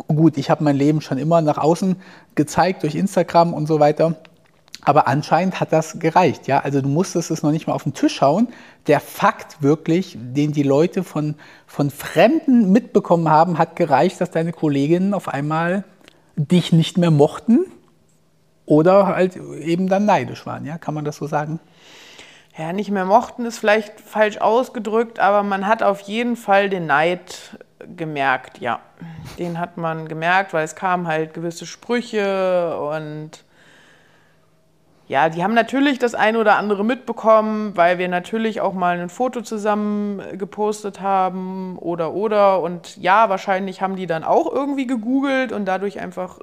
[0.08, 1.96] Gut, ich habe mein Leben schon immer nach außen
[2.36, 4.16] gezeigt durch Instagram und so weiter.
[4.84, 6.60] Aber anscheinend hat das gereicht, ja.
[6.60, 8.48] Also du musstest es noch nicht mal auf den Tisch hauen.
[8.88, 11.36] Der Fakt wirklich, den die Leute von,
[11.68, 15.84] von Fremden mitbekommen haben, hat gereicht, dass deine Kolleginnen auf einmal
[16.36, 17.66] dich nicht mehr mochten
[18.66, 20.78] oder halt eben dann neidisch waren, ja.
[20.78, 21.60] Kann man das so sagen?
[22.58, 26.86] Ja, nicht mehr mochten ist vielleicht falsch ausgedrückt, aber man hat auf jeden Fall den
[26.86, 27.58] Neid
[27.96, 28.80] gemerkt, ja.
[29.40, 33.44] Den hat man gemerkt, weil es kamen halt gewisse Sprüche und
[35.12, 39.10] ja, die haben natürlich das eine oder andere mitbekommen, weil wir natürlich auch mal ein
[39.10, 42.62] Foto zusammen gepostet haben oder oder.
[42.62, 46.40] Und ja, wahrscheinlich haben die dann auch irgendwie gegoogelt und dadurch einfach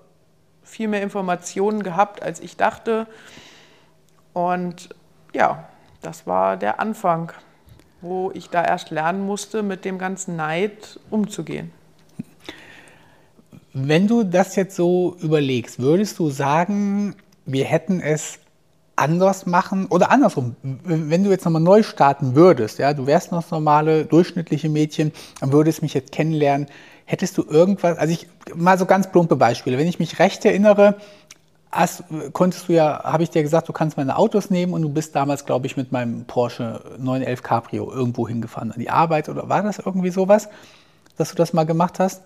[0.62, 3.07] viel mehr Informationen gehabt, als ich dachte.
[4.35, 4.90] Und
[5.33, 5.66] ja,
[6.02, 7.33] das war der Anfang,
[8.02, 11.72] wo ich da erst lernen musste, mit dem ganzen Neid umzugehen.
[13.72, 18.40] Wenn du das jetzt so überlegst, würdest du sagen, wir hätten es
[18.98, 23.42] anders machen oder andersrum, wenn du jetzt nochmal neu starten würdest, ja, du wärst noch
[23.42, 26.66] das normale, durchschnittliche Mädchen, dann würdest mich jetzt kennenlernen,
[27.04, 30.96] hättest du irgendwas, also ich, mal so ganz plumpe Beispiele, wenn ich mich recht erinnere,
[31.70, 34.88] hast, konntest du ja, habe ich dir gesagt, du kannst meine Autos nehmen und du
[34.88, 39.48] bist damals, glaube ich, mit meinem Porsche 911 Cabrio irgendwo hingefahren an die Arbeit oder
[39.48, 40.48] war das irgendwie sowas,
[41.16, 42.22] dass du das mal gemacht hast?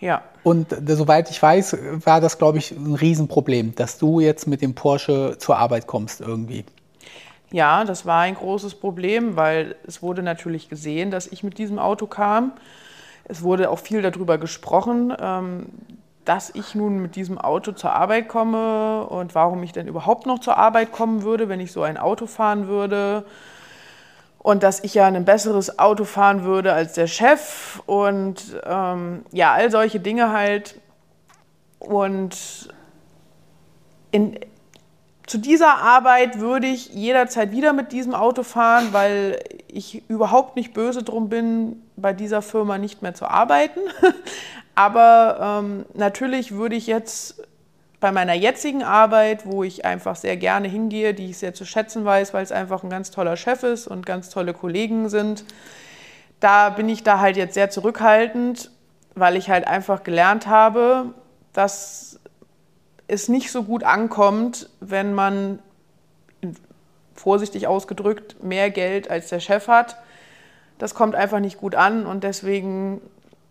[0.00, 0.22] Ja.
[0.42, 4.62] Und äh, soweit ich weiß, war das, glaube ich, ein Riesenproblem, dass du jetzt mit
[4.62, 6.64] dem Porsche zur Arbeit kommst irgendwie.
[7.52, 11.78] Ja, das war ein großes Problem, weil es wurde natürlich gesehen, dass ich mit diesem
[11.78, 12.52] Auto kam.
[13.24, 15.66] Es wurde auch viel darüber gesprochen, ähm,
[16.24, 20.38] dass ich nun mit diesem Auto zur Arbeit komme und warum ich denn überhaupt noch
[20.38, 23.24] zur Arbeit kommen würde, wenn ich so ein Auto fahren würde
[24.42, 29.52] und dass ich ja ein besseres Auto fahren würde als der Chef und ähm, ja,
[29.52, 30.80] all solche Dinge halt.
[31.78, 32.68] Und
[34.10, 34.38] in,
[35.26, 40.72] zu dieser Arbeit würde ich jederzeit wieder mit diesem Auto fahren, weil ich überhaupt nicht
[40.72, 43.80] böse drum bin, bei dieser Firma nicht mehr zu arbeiten.
[44.74, 47.42] Aber ähm, natürlich würde ich jetzt
[48.00, 52.04] bei meiner jetzigen Arbeit, wo ich einfach sehr gerne hingehe, die ich sehr zu schätzen
[52.04, 55.44] weiß, weil es einfach ein ganz toller Chef ist und ganz tolle Kollegen sind,
[56.40, 58.70] da bin ich da halt jetzt sehr zurückhaltend,
[59.14, 61.14] weil ich halt einfach gelernt habe,
[61.52, 62.18] dass
[63.06, 65.58] es nicht so gut ankommt, wenn man,
[67.14, 69.98] vorsichtig ausgedrückt, mehr Geld als der Chef hat.
[70.78, 73.02] Das kommt einfach nicht gut an und deswegen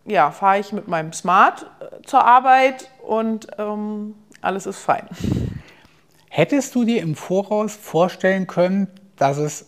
[0.05, 5.07] ja, fahre ich mit meinem Smart äh, zur Arbeit und ähm, alles ist fein.
[6.29, 9.65] Hättest du dir im Voraus vorstellen können, dass, es,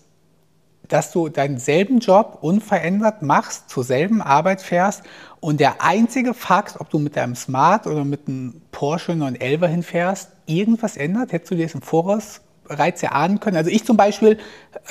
[0.87, 5.03] dass du deinen selben Job unverändert machst, zur selben Arbeit fährst
[5.39, 10.31] und der einzige Fakt, ob du mit deinem Smart oder mit einem Porsche 911 hinfährst,
[10.45, 11.31] irgendwas ändert?
[11.31, 13.57] Hättest du dir das im Voraus bereits erahnen können?
[13.57, 14.37] Also ich zum Beispiel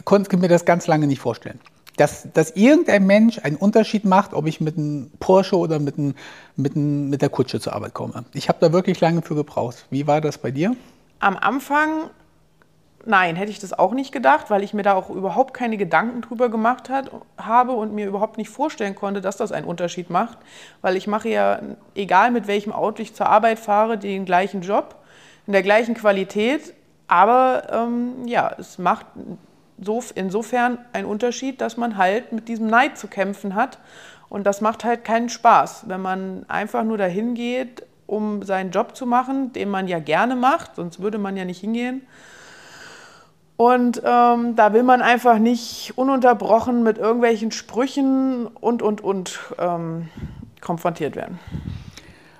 [0.04, 1.60] konnte mir das ganz lange nicht vorstellen
[2.00, 6.14] dass, dass irgendein Mensch einen Unterschied macht, ob ich mit einem Porsche oder mit, einem,
[6.56, 8.24] mit, einem, mit der Kutsche zur Arbeit komme.
[8.32, 9.84] Ich habe da wirklich lange für gebraucht.
[9.90, 10.74] Wie war das bei dir?
[11.18, 12.08] Am Anfang,
[13.04, 16.22] nein, hätte ich das auch nicht gedacht, weil ich mir da auch überhaupt keine Gedanken
[16.22, 20.38] drüber gemacht hat, habe und mir überhaupt nicht vorstellen konnte, dass das einen Unterschied macht.
[20.80, 21.60] Weil ich mache ja,
[21.94, 24.96] egal mit welchem Auto ich zur Arbeit fahre, den gleichen Job,
[25.46, 26.72] in der gleichen Qualität.
[27.08, 29.04] Aber ähm, ja, es macht
[29.80, 33.78] so, insofern ein Unterschied, dass man halt mit diesem Neid zu kämpfen hat.
[34.28, 38.96] Und das macht halt keinen Spaß, wenn man einfach nur dahin geht, um seinen Job
[38.96, 42.02] zu machen, den man ja gerne macht, sonst würde man ja nicht hingehen.
[43.56, 50.08] Und ähm, da will man einfach nicht ununterbrochen mit irgendwelchen Sprüchen und, und, und ähm,
[50.60, 51.38] konfrontiert werden.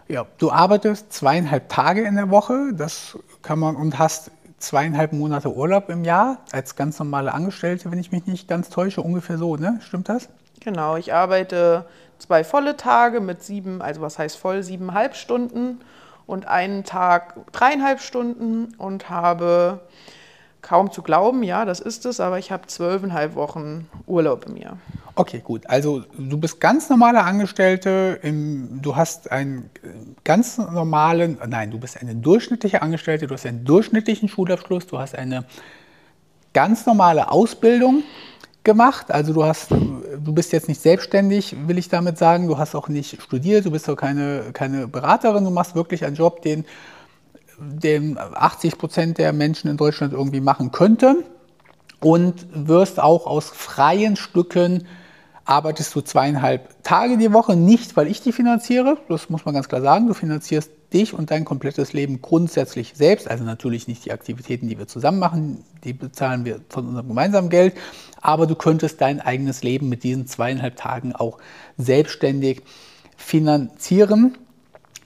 [0.09, 5.53] Ja, du arbeitest zweieinhalb Tage in der Woche, das kann man und hast zweieinhalb Monate
[5.53, 9.57] Urlaub im Jahr als ganz normale Angestellte, wenn ich mich nicht ganz täusche, ungefähr so,
[9.57, 9.81] ne?
[9.83, 10.29] Stimmt das?
[10.61, 11.87] Genau, ich arbeite
[12.19, 15.81] zwei volle Tage mit sieben, also was heißt voll, siebeneinhalb Stunden
[16.27, 19.81] und einen Tag dreieinhalb Stunden und habe
[20.63, 24.79] kaum zu glauben, ja, das ist es, aber ich habe zwölfeinhalb Wochen Urlaub im Jahr.
[25.15, 25.69] Okay, gut.
[25.69, 29.89] Also du bist ganz normale Angestellte, im, du hast einen äh,
[30.25, 35.15] ganz normalen, nein, du bist eine durchschnittliche Angestellte, du hast einen durchschnittlichen Schulabschluss, du hast
[35.15, 35.45] eine
[36.53, 38.03] ganz normale Ausbildung
[38.65, 39.11] gemacht.
[39.11, 42.47] Also du hast, du bist jetzt nicht selbstständig, will ich damit sagen.
[42.47, 46.17] Du hast auch nicht studiert, du bist auch keine, keine Beraterin, du machst wirklich einen
[46.17, 46.65] Job, den
[47.61, 51.25] den 80 Prozent der Menschen in Deutschland irgendwie machen könnten
[52.01, 54.87] und wirst auch aus freien Stücken
[55.45, 59.69] arbeitest du zweieinhalb Tage die Woche, nicht weil ich die finanziere, das muss man ganz
[59.69, 64.13] klar sagen, du finanzierst dich und dein komplettes Leben grundsätzlich selbst, also natürlich nicht die
[64.13, 67.75] Aktivitäten, die wir zusammen machen, die bezahlen wir von unserem gemeinsamen Geld,
[68.21, 71.39] aber du könntest dein eigenes Leben mit diesen zweieinhalb Tagen auch
[71.77, 72.63] selbstständig
[73.17, 74.37] finanzieren.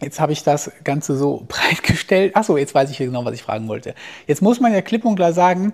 [0.01, 2.37] Jetzt habe ich das Ganze so breit gestellt.
[2.37, 3.95] Achso, jetzt weiß ich genau, was ich fragen wollte.
[4.27, 5.73] Jetzt muss man ja klipp und klar sagen,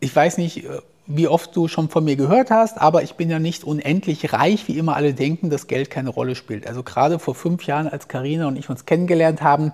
[0.00, 3.30] ich weiß nicht, äh, wie oft du schon von mir gehört hast, aber ich bin
[3.30, 6.66] ja nicht unendlich reich, wie immer alle denken, dass Geld keine Rolle spielt.
[6.66, 9.72] Also gerade vor fünf Jahren, als Karina und ich uns kennengelernt haben,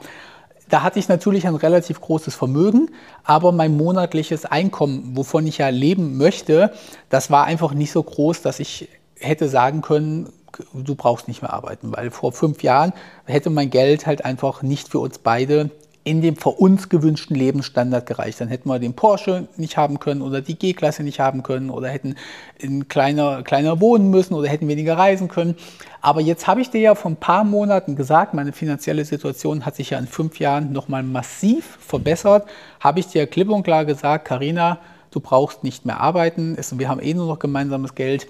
[0.68, 2.90] da hatte ich natürlich ein relativ großes Vermögen,
[3.24, 6.72] aber mein monatliches Einkommen, wovon ich ja leben möchte,
[7.08, 10.30] das war einfach nicht so groß, dass ich hätte sagen können,
[10.74, 12.92] du brauchst nicht mehr arbeiten, weil vor fünf Jahren
[13.24, 15.70] hätte mein Geld halt einfach nicht für uns beide
[16.04, 18.40] in dem für uns gewünschten Lebensstandard gereicht.
[18.40, 21.88] Dann hätten wir den Porsche nicht haben können oder die G-Klasse nicht haben können oder
[21.88, 22.16] hätten
[22.58, 25.54] in kleiner, kleiner wohnen müssen oder hätten weniger reisen können.
[26.00, 29.76] Aber jetzt habe ich dir ja vor ein paar Monaten gesagt, meine finanzielle Situation hat
[29.76, 32.48] sich ja in fünf Jahren nochmal massiv verbessert.
[32.80, 34.78] Habe ich dir klipp und klar gesagt, Karina,
[35.12, 36.56] du brauchst nicht mehr arbeiten.
[36.72, 38.26] Wir haben eh nur noch gemeinsames Geld.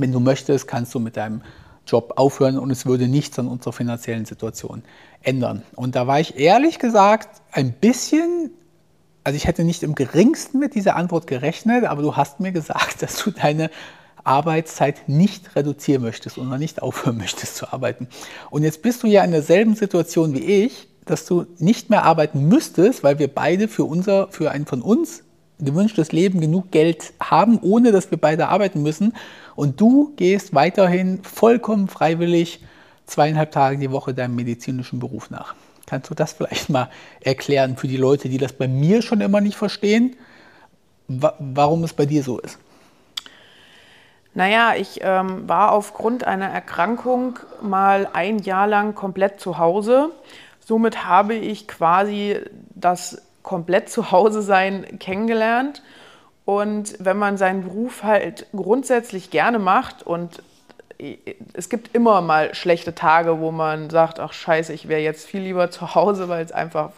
[0.00, 1.42] Wenn du möchtest, kannst du mit deinem
[1.86, 4.82] Job aufhören und es würde nichts an unserer finanziellen Situation
[5.22, 5.62] ändern.
[5.74, 8.50] Und da war ich ehrlich gesagt ein bisschen,
[9.24, 13.02] also ich hätte nicht im geringsten mit dieser Antwort gerechnet, aber du hast mir gesagt,
[13.02, 13.70] dass du deine
[14.22, 18.06] Arbeitszeit nicht reduzieren möchtest oder nicht aufhören möchtest zu arbeiten.
[18.50, 22.48] Und jetzt bist du ja in derselben Situation wie ich, dass du nicht mehr arbeiten
[22.48, 25.24] müsstest, weil wir beide für unser, für ein von uns
[25.58, 29.14] gewünschtes Leben genug Geld haben, ohne dass wir beide arbeiten müssen.
[29.58, 32.64] Und du gehst weiterhin vollkommen freiwillig
[33.06, 35.56] zweieinhalb Tage die Woche deinem medizinischen Beruf nach.
[35.84, 36.88] Kannst du das vielleicht mal
[37.20, 40.14] erklären für die Leute, die das bei mir schon immer nicht verstehen,
[41.08, 42.60] warum es bei dir so ist?
[44.32, 50.10] Naja, ich ähm, war aufgrund einer Erkrankung mal ein Jahr lang komplett zu Hause.
[50.60, 52.36] Somit habe ich quasi
[52.76, 55.82] das komplett zu Hause sein kennengelernt.
[56.48, 60.42] Und wenn man seinen Beruf halt grundsätzlich gerne macht und
[61.52, 65.42] es gibt immer mal schlechte Tage, wo man sagt, ach scheiße, ich wäre jetzt viel
[65.42, 66.92] lieber zu Hause, weil es einfach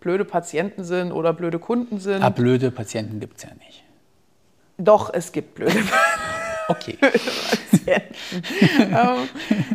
[0.00, 2.22] blöde Patienten sind oder blöde Kunden sind.
[2.22, 3.82] Aber blöde Patienten gibt es ja nicht.
[4.76, 5.82] Doch, es gibt blöde
[6.68, 6.98] Okay.
[7.00, 8.14] Patienten.
[8.78, 9.28] ähm,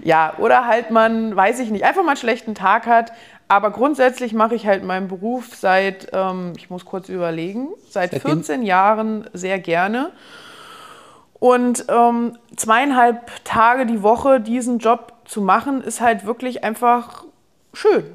[0.03, 3.11] ja, oder halt man, weiß ich nicht, einfach mal einen schlechten Tag hat.
[3.47, 8.37] Aber grundsätzlich mache ich halt meinen Beruf seit, ähm, ich muss kurz überlegen, seit Seitdem?
[8.37, 10.11] 14 Jahren sehr gerne.
[11.39, 17.23] Und ähm, zweieinhalb Tage die Woche diesen Job zu machen, ist halt wirklich einfach
[17.73, 18.05] schön.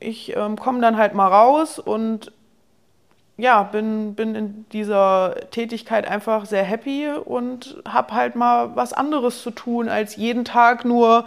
[0.00, 2.32] Ich ähm, komme dann halt mal raus und
[3.38, 9.42] ja, bin, bin in dieser Tätigkeit einfach sehr happy und habe halt mal was anderes
[9.42, 11.26] zu tun, als jeden Tag nur,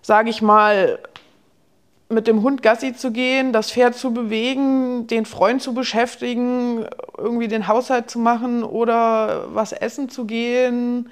[0.00, 1.00] sage ich mal,
[2.08, 6.86] mit dem Hund Gassi zu gehen, das Pferd zu bewegen, den Freund zu beschäftigen,
[7.16, 11.10] irgendwie den Haushalt zu machen oder was essen zu gehen.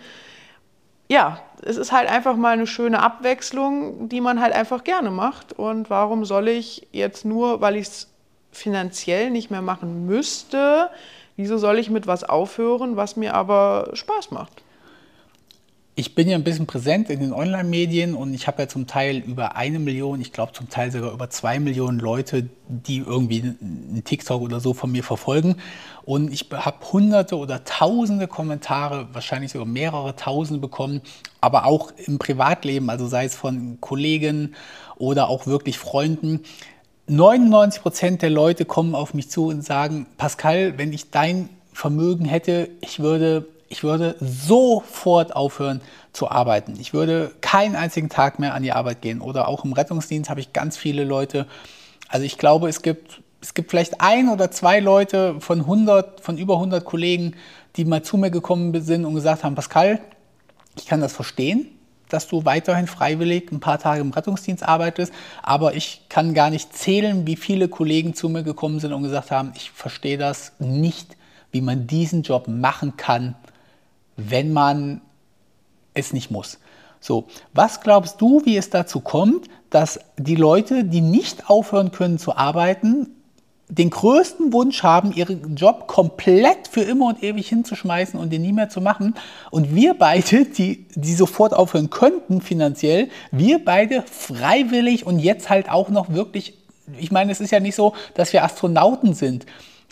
[1.08, 5.52] Ja, es ist halt einfach mal eine schöne Abwechslung, die man halt einfach gerne macht.
[5.52, 8.08] Und warum soll ich jetzt nur, weil ich es
[8.50, 10.90] finanziell nicht mehr machen müsste,
[11.36, 14.62] wieso soll ich mit was aufhören, was mir aber Spaß macht?
[15.94, 19.18] Ich bin ja ein bisschen präsent in den Online-Medien und ich habe ja zum Teil
[19.18, 24.02] über eine Million, ich glaube zum Teil sogar über zwei Millionen Leute, die irgendwie einen
[24.02, 25.56] TikTok oder so von mir verfolgen.
[26.04, 31.02] Und ich habe hunderte oder tausende Kommentare, wahrscheinlich sogar mehrere tausende bekommen,
[31.42, 34.54] aber auch im Privatleben, also sei es von Kollegen
[34.96, 36.40] oder auch wirklich Freunden.
[37.08, 42.24] 99 Prozent der Leute kommen auf mich zu und sagen, Pascal, wenn ich dein Vermögen
[42.24, 45.80] hätte, ich würde ich würde sofort aufhören
[46.12, 46.74] zu arbeiten.
[46.78, 49.22] Ich würde keinen einzigen Tag mehr an die Arbeit gehen.
[49.22, 51.46] Oder auch im Rettungsdienst habe ich ganz viele Leute.
[52.06, 56.36] Also ich glaube, es gibt, es gibt vielleicht ein oder zwei Leute von 100, von
[56.36, 57.34] über 100 Kollegen,
[57.76, 60.00] die mal zu mir gekommen sind und gesagt haben, Pascal,
[60.76, 61.66] ich kann das verstehen,
[62.10, 66.76] dass du weiterhin freiwillig ein paar Tage im Rettungsdienst arbeitest, aber ich kann gar nicht
[66.76, 71.16] zählen, wie viele Kollegen zu mir gekommen sind und gesagt haben, ich verstehe das nicht,
[71.52, 73.34] wie man diesen Job machen kann,
[74.30, 75.00] wenn man
[75.94, 76.58] es nicht muss.
[77.00, 82.18] So, was glaubst du, wie es dazu kommt, dass die Leute, die nicht aufhören können
[82.18, 83.08] zu arbeiten,
[83.68, 88.52] den größten Wunsch haben, ihren Job komplett für immer und ewig hinzuschmeißen und den nie
[88.52, 89.14] mehr zu machen.
[89.50, 95.70] Und wir beide, die, die sofort aufhören könnten finanziell, wir beide freiwillig und jetzt halt
[95.70, 96.54] auch noch wirklich,
[96.98, 99.46] ich meine, es ist ja nicht so, dass wir Astronauten sind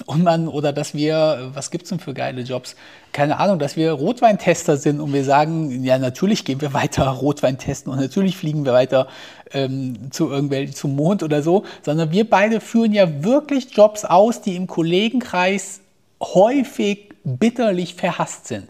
[0.07, 2.77] und man, oder dass wir, was gibt es denn für geile Jobs?
[3.13, 7.59] Keine Ahnung, dass wir Rotweintester sind und wir sagen, ja, natürlich gehen wir weiter Rotwein
[7.59, 9.09] testen und natürlich fliegen wir weiter
[9.53, 14.41] ähm, zu irgendwelchen, zum Mond oder so, sondern wir beide führen ja wirklich Jobs aus,
[14.43, 15.81] die im Kollegenkreis
[16.21, 18.69] häufig bitterlich verhasst sind.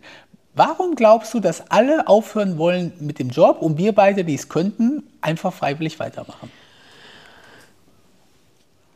[0.55, 4.49] Warum glaubst du, dass alle aufhören wollen mit dem Job und wir beide, die es
[4.49, 6.51] könnten, einfach freiwillig weitermachen?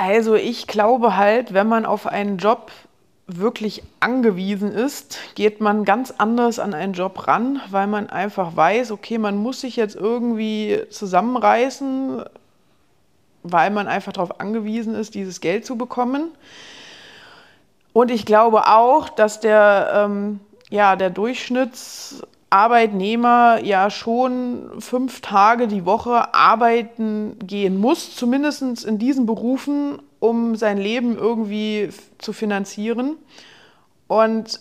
[0.07, 2.70] Also ich glaube halt, wenn man auf einen Job
[3.26, 8.90] wirklich angewiesen ist, geht man ganz anders an einen Job ran, weil man einfach weiß,
[8.90, 12.22] okay, man muss sich jetzt irgendwie zusammenreißen,
[13.44, 16.32] weil man einfach darauf angewiesen ist, dieses Geld zu bekommen.
[17.94, 22.22] Und ich glaube auch, dass der, ähm, ja, der Durchschnitts
[22.55, 30.55] Arbeitnehmer ja schon fünf Tage die Woche arbeiten gehen muss, zumindest in diesen Berufen, um
[30.55, 31.88] sein Leben irgendwie
[32.18, 33.16] zu finanzieren.
[34.07, 34.61] Und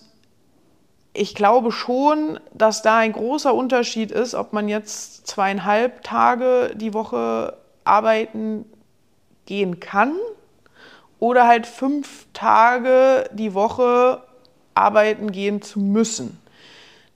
[1.13, 6.95] ich glaube schon, dass da ein großer Unterschied ist, ob man jetzt zweieinhalb Tage die
[6.95, 8.65] Woche arbeiten
[9.45, 10.13] gehen kann
[11.19, 14.23] oder halt fünf Tage die Woche
[14.73, 16.39] arbeiten gehen zu müssen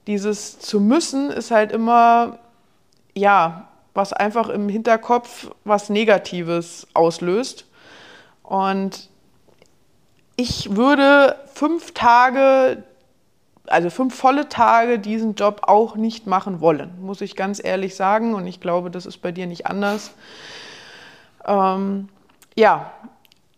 [0.08, 2.38] dieses zu müssen ist halt immer,
[3.14, 7.66] ja, was einfach im Hinterkopf was Negatives auslöst.
[8.42, 9.10] Und
[10.36, 12.84] ich würde fünf Tage,
[13.66, 18.34] also fünf volle Tage diesen Job auch nicht machen wollen, muss ich ganz ehrlich sagen.
[18.34, 20.12] Und ich glaube, das ist bei dir nicht anders.
[21.44, 22.08] Ähm,
[22.56, 22.92] ja,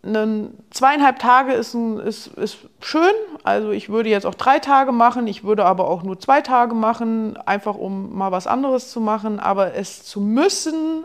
[0.03, 3.13] zweieinhalb Tage ist, ein, ist, ist schön.
[3.43, 6.73] Also ich würde jetzt auch drei Tage machen, ich würde aber auch nur zwei Tage
[6.73, 9.39] machen, einfach um mal was anderes zu machen.
[9.39, 11.03] Aber es zu müssen,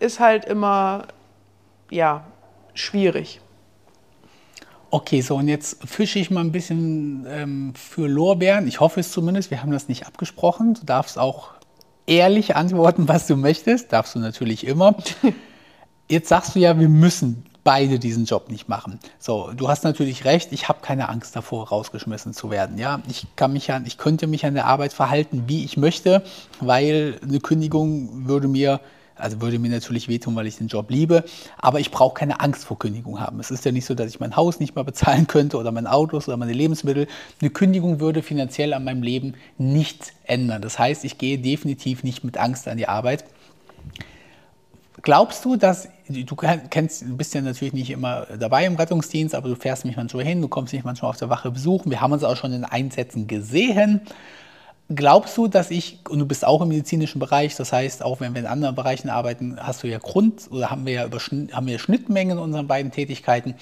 [0.00, 1.04] ist halt immer,
[1.90, 2.24] ja,
[2.72, 3.40] schwierig.
[4.90, 8.66] Okay, so und jetzt fische ich mal ein bisschen ähm, für Lorbeeren.
[8.66, 10.72] Ich hoffe es zumindest, wir haben das nicht abgesprochen.
[10.72, 11.50] Du darfst auch
[12.06, 13.92] ehrlich antworten, was du möchtest.
[13.92, 14.96] Darfst du natürlich immer.
[16.08, 18.98] Jetzt sagst du ja, wir müssen beide diesen Job nicht machen.
[19.18, 22.78] So, du hast natürlich recht, ich habe keine Angst davor, rausgeschmissen zu werden.
[22.78, 26.22] Ja, ich kann mich an, ich könnte mich an der Arbeit verhalten, wie ich möchte,
[26.60, 28.80] weil eine Kündigung würde mir
[29.16, 31.24] also würde mir natürlich wehtun, weil ich den Job liebe,
[31.58, 33.38] aber ich brauche keine Angst vor Kündigung haben.
[33.38, 35.88] Es ist ja nicht so, dass ich mein Haus nicht mehr bezahlen könnte oder mein
[35.88, 37.06] Auto oder meine Lebensmittel.
[37.40, 40.62] Eine Kündigung würde finanziell an meinem Leben nichts ändern.
[40.62, 43.24] Das heißt, ich gehe definitiv nicht mit Angst an die Arbeit.
[45.02, 49.48] Glaubst du, dass du kennst, du bist ja natürlich nicht immer dabei im Rettungsdienst, aber
[49.48, 51.90] du fährst mich manchmal hin, du kommst mich manchmal auf der Wache besuchen.
[51.90, 54.00] Wir haben uns auch schon in Einsätzen gesehen.
[54.94, 58.32] Glaubst du, dass ich, und du bist auch im medizinischen Bereich, das heißt, auch wenn
[58.32, 61.08] wir in anderen Bereichen arbeiten, hast du ja Grund oder haben wir ja
[61.52, 63.54] haben wir Schnittmengen in unseren beiden Tätigkeiten.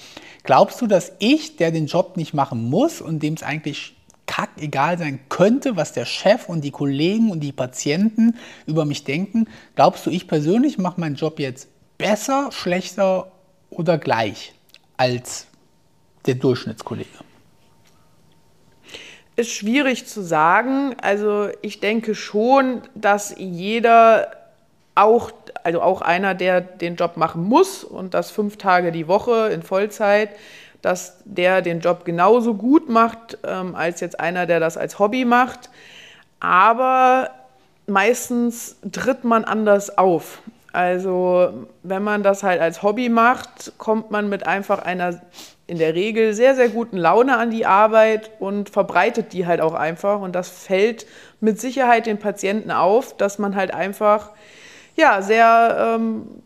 [0.43, 3.96] Glaubst du, dass ich, der den Job nicht machen muss und dem es eigentlich
[4.27, 8.35] kackegal sein könnte, was der Chef und die Kollegen und die Patienten
[8.67, 13.31] über mich denken, glaubst du, ich persönlich mache meinen Job jetzt besser, schlechter
[13.71, 14.53] oder gleich
[14.97, 15.47] als
[16.25, 17.09] der Durchschnittskollege?
[19.35, 20.95] Ist schwierig zu sagen.
[21.01, 24.31] Also ich denke schon, dass jeder
[24.95, 25.31] auch,
[25.63, 29.61] also auch einer, der den Job machen muss und das fünf Tage die Woche in
[29.61, 30.29] Vollzeit,
[30.81, 35.25] dass der den Job genauso gut macht ähm, als jetzt einer, der das als Hobby
[35.25, 35.69] macht.
[36.39, 37.31] Aber
[37.87, 40.41] meistens tritt man anders auf.
[40.73, 45.21] Also wenn man das halt als Hobby macht, kommt man mit einfach einer
[45.65, 49.73] in der Regel sehr, sehr guten Laune an die Arbeit und verbreitet die halt auch
[49.73, 50.21] einfach.
[50.21, 51.05] Und das fällt
[51.41, 54.31] mit Sicherheit den Patienten auf, dass man halt einfach
[54.95, 56.41] ja, sehr ähm,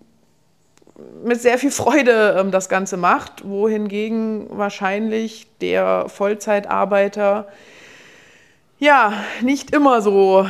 [1.23, 7.47] mit sehr viel Freude ähm, das Ganze macht, wohingegen wahrscheinlich der Vollzeitarbeiter
[8.79, 10.47] ja nicht immer so,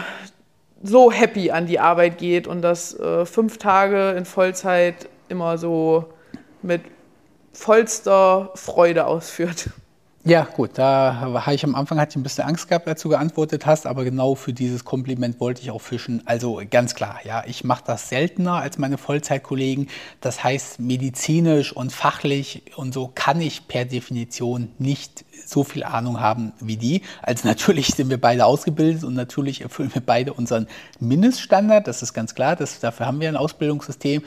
[0.81, 6.13] so happy an die Arbeit geht und das äh, fünf Tage in Vollzeit immer so
[6.61, 6.81] mit
[7.53, 9.69] vollster Freude ausführt.
[10.23, 13.09] Ja, gut, da habe ich am Anfang hatte ich ein bisschen Angst gehabt, als du
[13.09, 16.21] geantwortet hast, aber genau für dieses Kompliment wollte ich auch fischen.
[16.25, 19.87] Also ganz klar, ja, ich mache das seltener als meine Vollzeitkollegen.
[20.19, 26.19] Das heißt, medizinisch und fachlich und so kann ich per Definition nicht so viel Ahnung
[26.19, 27.01] haben wie die.
[27.23, 30.67] Also natürlich sind wir beide ausgebildet und natürlich erfüllen wir beide unseren
[30.99, 34.21] Mindeststandard, das ist ganz klar, das, dafür haben wir ein Ausbildungssystem.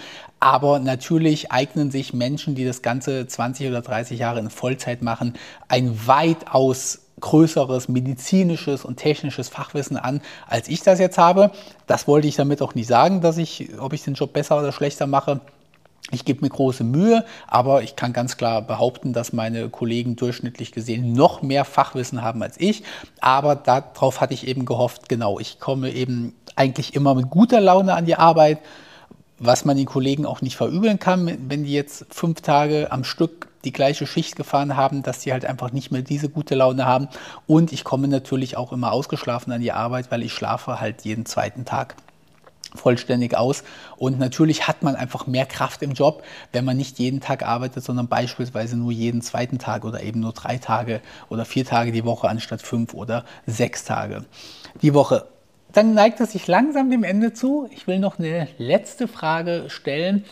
[0.45, 5.33] Aber natürlich eignen sich Menschen, die das Ganze 20 oder 30 Jahre in Vollzeit machen,
[5.69, 11.51] ein weitaus größeres medizinisches und technisches Fachwissen an, als ich das jetzt habe.
[11.87, 14.71] Das wollte ich damit auch nicht sagen, dass ich, ob ich den Job besser oder
[14.71, 15.41] schlechter mache.
[16.11, 20.73] Ich gebe mir große Mühe, aber ich kann ganz klar behaupten, dass meine Kollegen durchschnittlich
[20.73, 22.83] gesehen noch mehr Fachwissen haben als ich.
[23.19, 27.95] Aber darauf hatte ich eben gehofft, genau, ich komme eben eigentlich immer mit guter Laune
[27.95, 28.59] an die Arbeit,
[29.39, 33.49] was man den Kollegen auch nicht verübeln kann, wenn die jetzt fünf Tage am Stück
[33.65, 37.09] die gleiche Schicht gefahren haben, dass die halt einfach nicht mehr diese gute Laune haben.
[37.47, 41.27] Und ich komme natürlich auch immer ausgeschlafen an die Arbeit, weil ich schlafe halt jeden
[41.27, 41.97] zweiten Tag
[42.75, 43.63] vollständig aus.
[43.97, 47.85] Und natürlich hat man einfach mehr Kraft im Job, wenn man nicht jeden Tag arbeitet,
[47.85, 52.05] sondern beispielsweise nur jeden zweiten Tag oder eben nur drei Tage oder vier Tage die
[52.05, 54.25] Woche anstatt fünf oder sechs Tage
[54.83, 55.27] die Woche.
[55.75, 57.69] Dann neigt es sich langsam dem Ende zu.
[57.73, 60.25] Ich will noch eine letzte Frage stellen.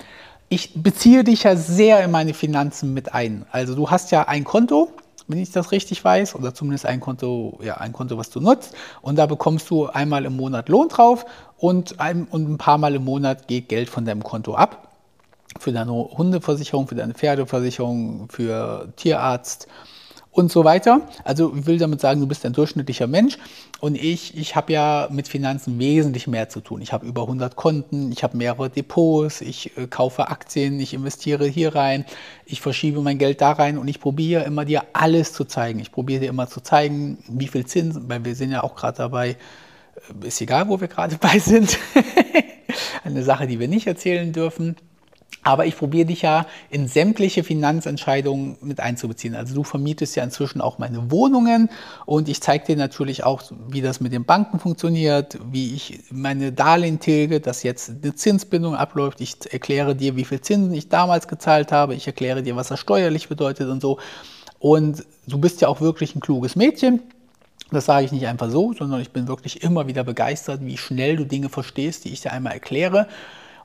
[0.49, 3.45] Ich beziehe dich ja sehr in meine Finanzen mit ein.
[3.51, 4.91] Also du hast ja ein Konto,
[5.27, 8.75] wenn ich das richtig weiß, oder zumindest ein Konto, ja, ein Konto, was du nutzt.
[9.01, 11.27] Und da bekommst du einmal im Monat Lohn drauf
[11.59, 14.93] und ein, und ein paar Mal im Monat geht Geld von deinem Konto ab.
[15.59, 19.67] Für deine Hundeversicherung, für deine Pferdeversicherung, für Tierarzt
[20.33, 21.03] und so weiter.
[21.25, 23.37] Also ich will damit sagen, du bist ein durchschnittlicher Mensch
[23.81, 26.81] und ich, ich habe ja mit Finanzen wesentlich mehr zu tun.
[26.81, 31.47] Ich habe über 100 Konten, ich habe mehrere Depots, ich äh, kaufe Aktien, ich investiere
[31.47, 32.07] hier rein,
[32.47, 35.79] ich verschiebe mein Geld da rein und ich probiere immer dir alles zu zeigen.
[35.81, 38.97] Ich probiere dir immer zu zeigen, wie viel Zinsen, weil wir sind ja auch gerade
[38.97, 39.37] dabei,
[40.23, 41.79] äh, ist egal, wo wir gerade bei sind.
[43.05, 44.77] Eine Sache, die wir nicht erzählen dürfen.
[45.45, 49.35] Aber ich probiere dich ja in sämtliche Finanzentscheidungen mit einzubeziehen.
[49.35, 51.69] Also du vermietest ja inzwischen auch meine Wohnungen
[52.07, 56.53] und ich zeige dir natürlich auch, wie das mit den Banken funktioniert, wie ich meine
[56.53, 59.21] Darlehen tilge, dass jetzt eine Zinsbindung abläuft.
[59.21, 61.95] Ich erkläre dir, wie viel Zinsen ich damals gezahlt habe.
[61.97, 63.99] Ich erkläre dir, was das steuerlich bedeutet und so.
[64.61, 67.01] Und du bist ja auch wirklich ein kluges Mädchen.
[67.73, 71.17] Das sage ich nicht einfach so, sondern ich bin wirklich immer wieder begeistert, wie schnell
[71.17, 73.09] du Dinge verstehst, die ich dir einmal erkläre.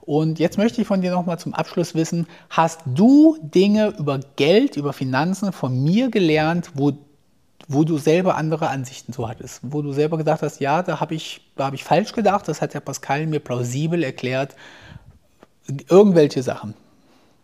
[0.07, 4.77] Und jetzt möchte ich von dir nochmal zum Abschluss wissen, hast du Dinge über Geld,
[4.77, 6.93] über Finanzen von mir gelernt, wo,
[7.67, 9.59] wo du selber andere Ansichten so hattest?
[9.63, 12.73] Wo du selber gedacht hast, ja, da habe ich, hab ich falsch gedacht, das hat
[12.73, 14.55] der Pascal mir plausibel erklärt.
[15.89, 16.73] Irgendwelche Sachen.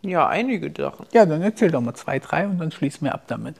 [0.00, 1.04] Ja, einige Sachen.
[1.12, 3.56] Ja, dann erzähl doch mal zwei, drei und dann schließen wir ab damit.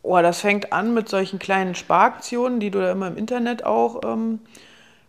[0.00, 4.00] Oh, das fängt an mit solchen kleinen Sparaktionen, die du da immer im Internet auch
[4.06, 4.40] ähm,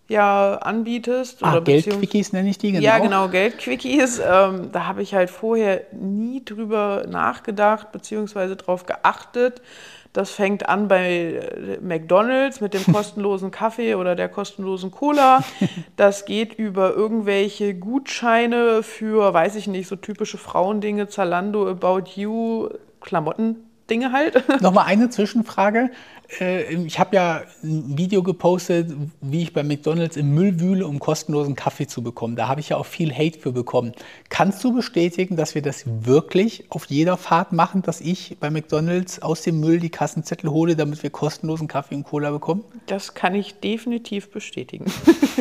[0.08, 1.44] ja anbietest.
[1.44, 2.84] Ah, Geldquickies nenne ich die, genau.
[2.84, 4.20] Ja, genau, Geldquickies.
[4.20, 9.62] Ähm, da habe ich halt vorher nie drüber nachgedacht, beziehungsweise darauf geachtet.
[10.14, 15.44] Das fängt an bei äh, McDonalds mit dem kostenlosen Kaffee oder der kostenlosen Cola.
[15.96, 22.70] Das geht über irgendwelche Gutscheine für, weiß ich nicht, so typische Frauendinge, Zalando, About You,
[23.02, 24.44] Klamotten, Dinge halt.
[24.62, 25.90] Nochmal eine Zwischenfrage.
[26.40, 31.00] Äh, ich habe ja ein Video gepostet, wie ich bei McDonald's im Müll wühle, um
[31.00, 32.36] kostenlosen Kaffee zu bekommen.
[32.36, 33.94] Da habe ich ja auch viel Hate für bekommen.
[34.30, 39.22] Kannst du bestätigen, dass wir das wirklich auf jeder Fahrt machen, dass ich bei McDonald's
[39.22, 42.64] aus dem Müll die Kassenzettel hole, damit wir kostenlosen Kaffee und Cola bekommen?
[42.88, 44.86] Das kann ich definitiv bestätigen.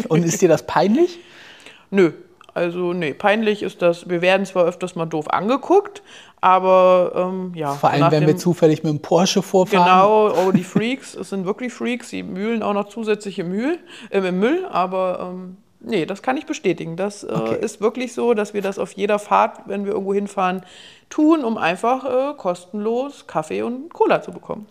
[0.09, 1.19] und ist dir das peinlich?
[1.91, 2.13] Nö,
[2.57, 4.09] also nee, peinlich ist das.
[4.09, 6.03] Wir werden zwar öfters mal doof angeguckt,
[6.41, 7.75] aber ähm, ja.
[7.75, 9.85] Vor allem, wenn dem, wir zufällig mit dem Porsche vorfahren.
[9.85, 13.79] Genau, oh, die Freaks, es sind wirklich Freaks, sie mühlen auch noch zusätzlich im Müll,
[14.09, 16.97] äh, im Müll aber ähm, nee, das kann ich bestätigen.
[16.97, 17.59] Das äh, okay.
[17.61, 20.63] ist wirklich so, dass wir das auf jeder Fahrt, wenn wir irgendwo hinfahren,
[21.11, 24.67] tun, um einfach äh, kostenlos Kaffee und Cola zu bekommen.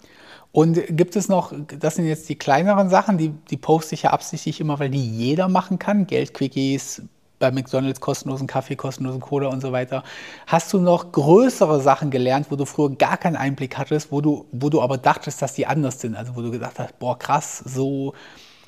[0.52, 4.12] Und gibt es noch, das sind jetzt die kleineren Sachen, die, die poste ich ja
[4.12, 6.08] absichtlich immer, weil die jeder machen kann.
[6.08, 7.02] Geldquickies,
[7.40, 10.04] bei McDonalds kostenlosen Kaffee, kostenlosen Cola und so weiter.
[10.48, 14.46] Hast du noch größere Sachen gelernt, wo du früher gar keinen Einblick hattest, wo du,
[14.52, 16.16] wo du aber dachtest, dass die anders sind?
[16.16, 18.14] Also wo du gedacht hast, boah, krass, so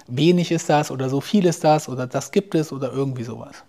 [0.07, 3.63] wenig ist das oder so viel ist das oder das gibt es oder irgendwie sowas.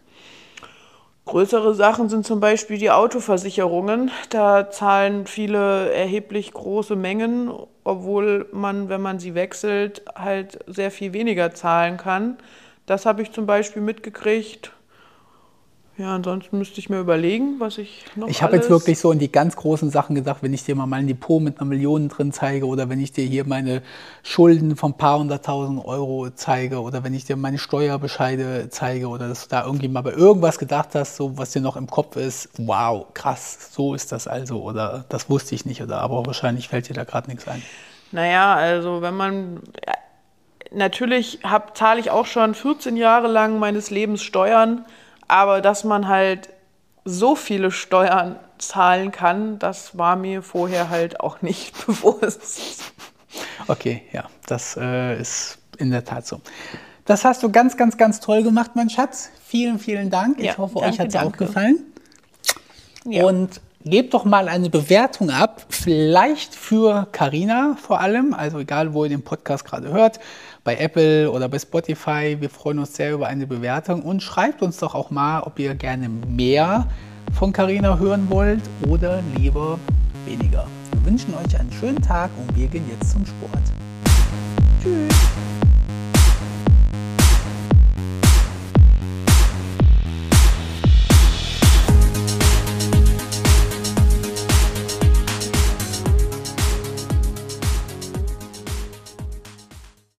[1.28, 4.10] Größere Sachen sind zum Beispiel die Autoversicherungen.
[4.30, 7.52] Da zahlen viele erheblich große Mengen,
[7.84, 12.38] obwohl man, wenn man sie wechselt, halt sehr viel weniger zahlen kann.
[12.86, 14.72] Das habe ich zum Beispiel mitgekriegt.
[15.98, 18.28] Ja, ansonsten müsste ich mir überlegen, was ich noch.
[18.28, 20.86] Ich habe jetzt wirklich so in die ganz großen Sachen gesagt, wenn ich dir mal
[20.86, 23.82] mein Depot mit einer Million drin zeige oder wenn ich dir hier meine
[24.22, 29.26] Schulden von ein paar hunderttausend Euro zeige oder wenn ich dir meine Steuerbescheide zeige oder
[29.26, 32.14] dass du da irgendwie mal bei irgendwas gedacht hast, so was dir noch im Kopf
[32.14, 36.68] ist, wow, krass, so ist das also oder das wusste ich nicht oder aber wahrscheinlich
[36.68, 37.60] fällt dir da gerade nichts ein.
[38.12, 39.62] Naja, also wenn man
[40.70, 44.84] natürlich hab, zahle ich auch schon 14 Jahre lang meines Lebens Steuern
[45.28, 46.48] aber dass man halt
[47.04, 52.82] so viele Steuern zahlen kann, das war mir vorher halt auch nicht bewusst.
[53.68, 56.40] Okay, ja, das äh, ist in der Tat so.
[57.04, 59.30] das hast du ganz, ganz, ganz toll gemacht, mein Schatz.
[59.46, 60.38] Vielen, vielen Dank.
[60.40, 61.84] Ich Ja, hoffe, danke, euch hat es auch gefallen.
[63.04, 63.24] Ja.
[63.24, 69.04] Und gebt doch mal eine Bewertung ab, vielleicht für Karina vor allem, also egal, wo
[69.04, 70.18] ihr den Podcast gerade hört,
[70.64, 72.36] bei Apple oder bei Spotify.
[72.38, 75.74] Wir freuen uns sehr über eine Bewertung und schreibt uns doch auch mal, ob ihr
[75.74, 76.86] gerne mehr
[77.38, 79.78] von Karina hören wollt oder lieber
[80.24, 80.66] weniger.
[80.92, 83.62] Wir wünschen euch einen schönen Tag und wir gehen jetzt zum Sport.
[84.82, 85.27] Tschüss.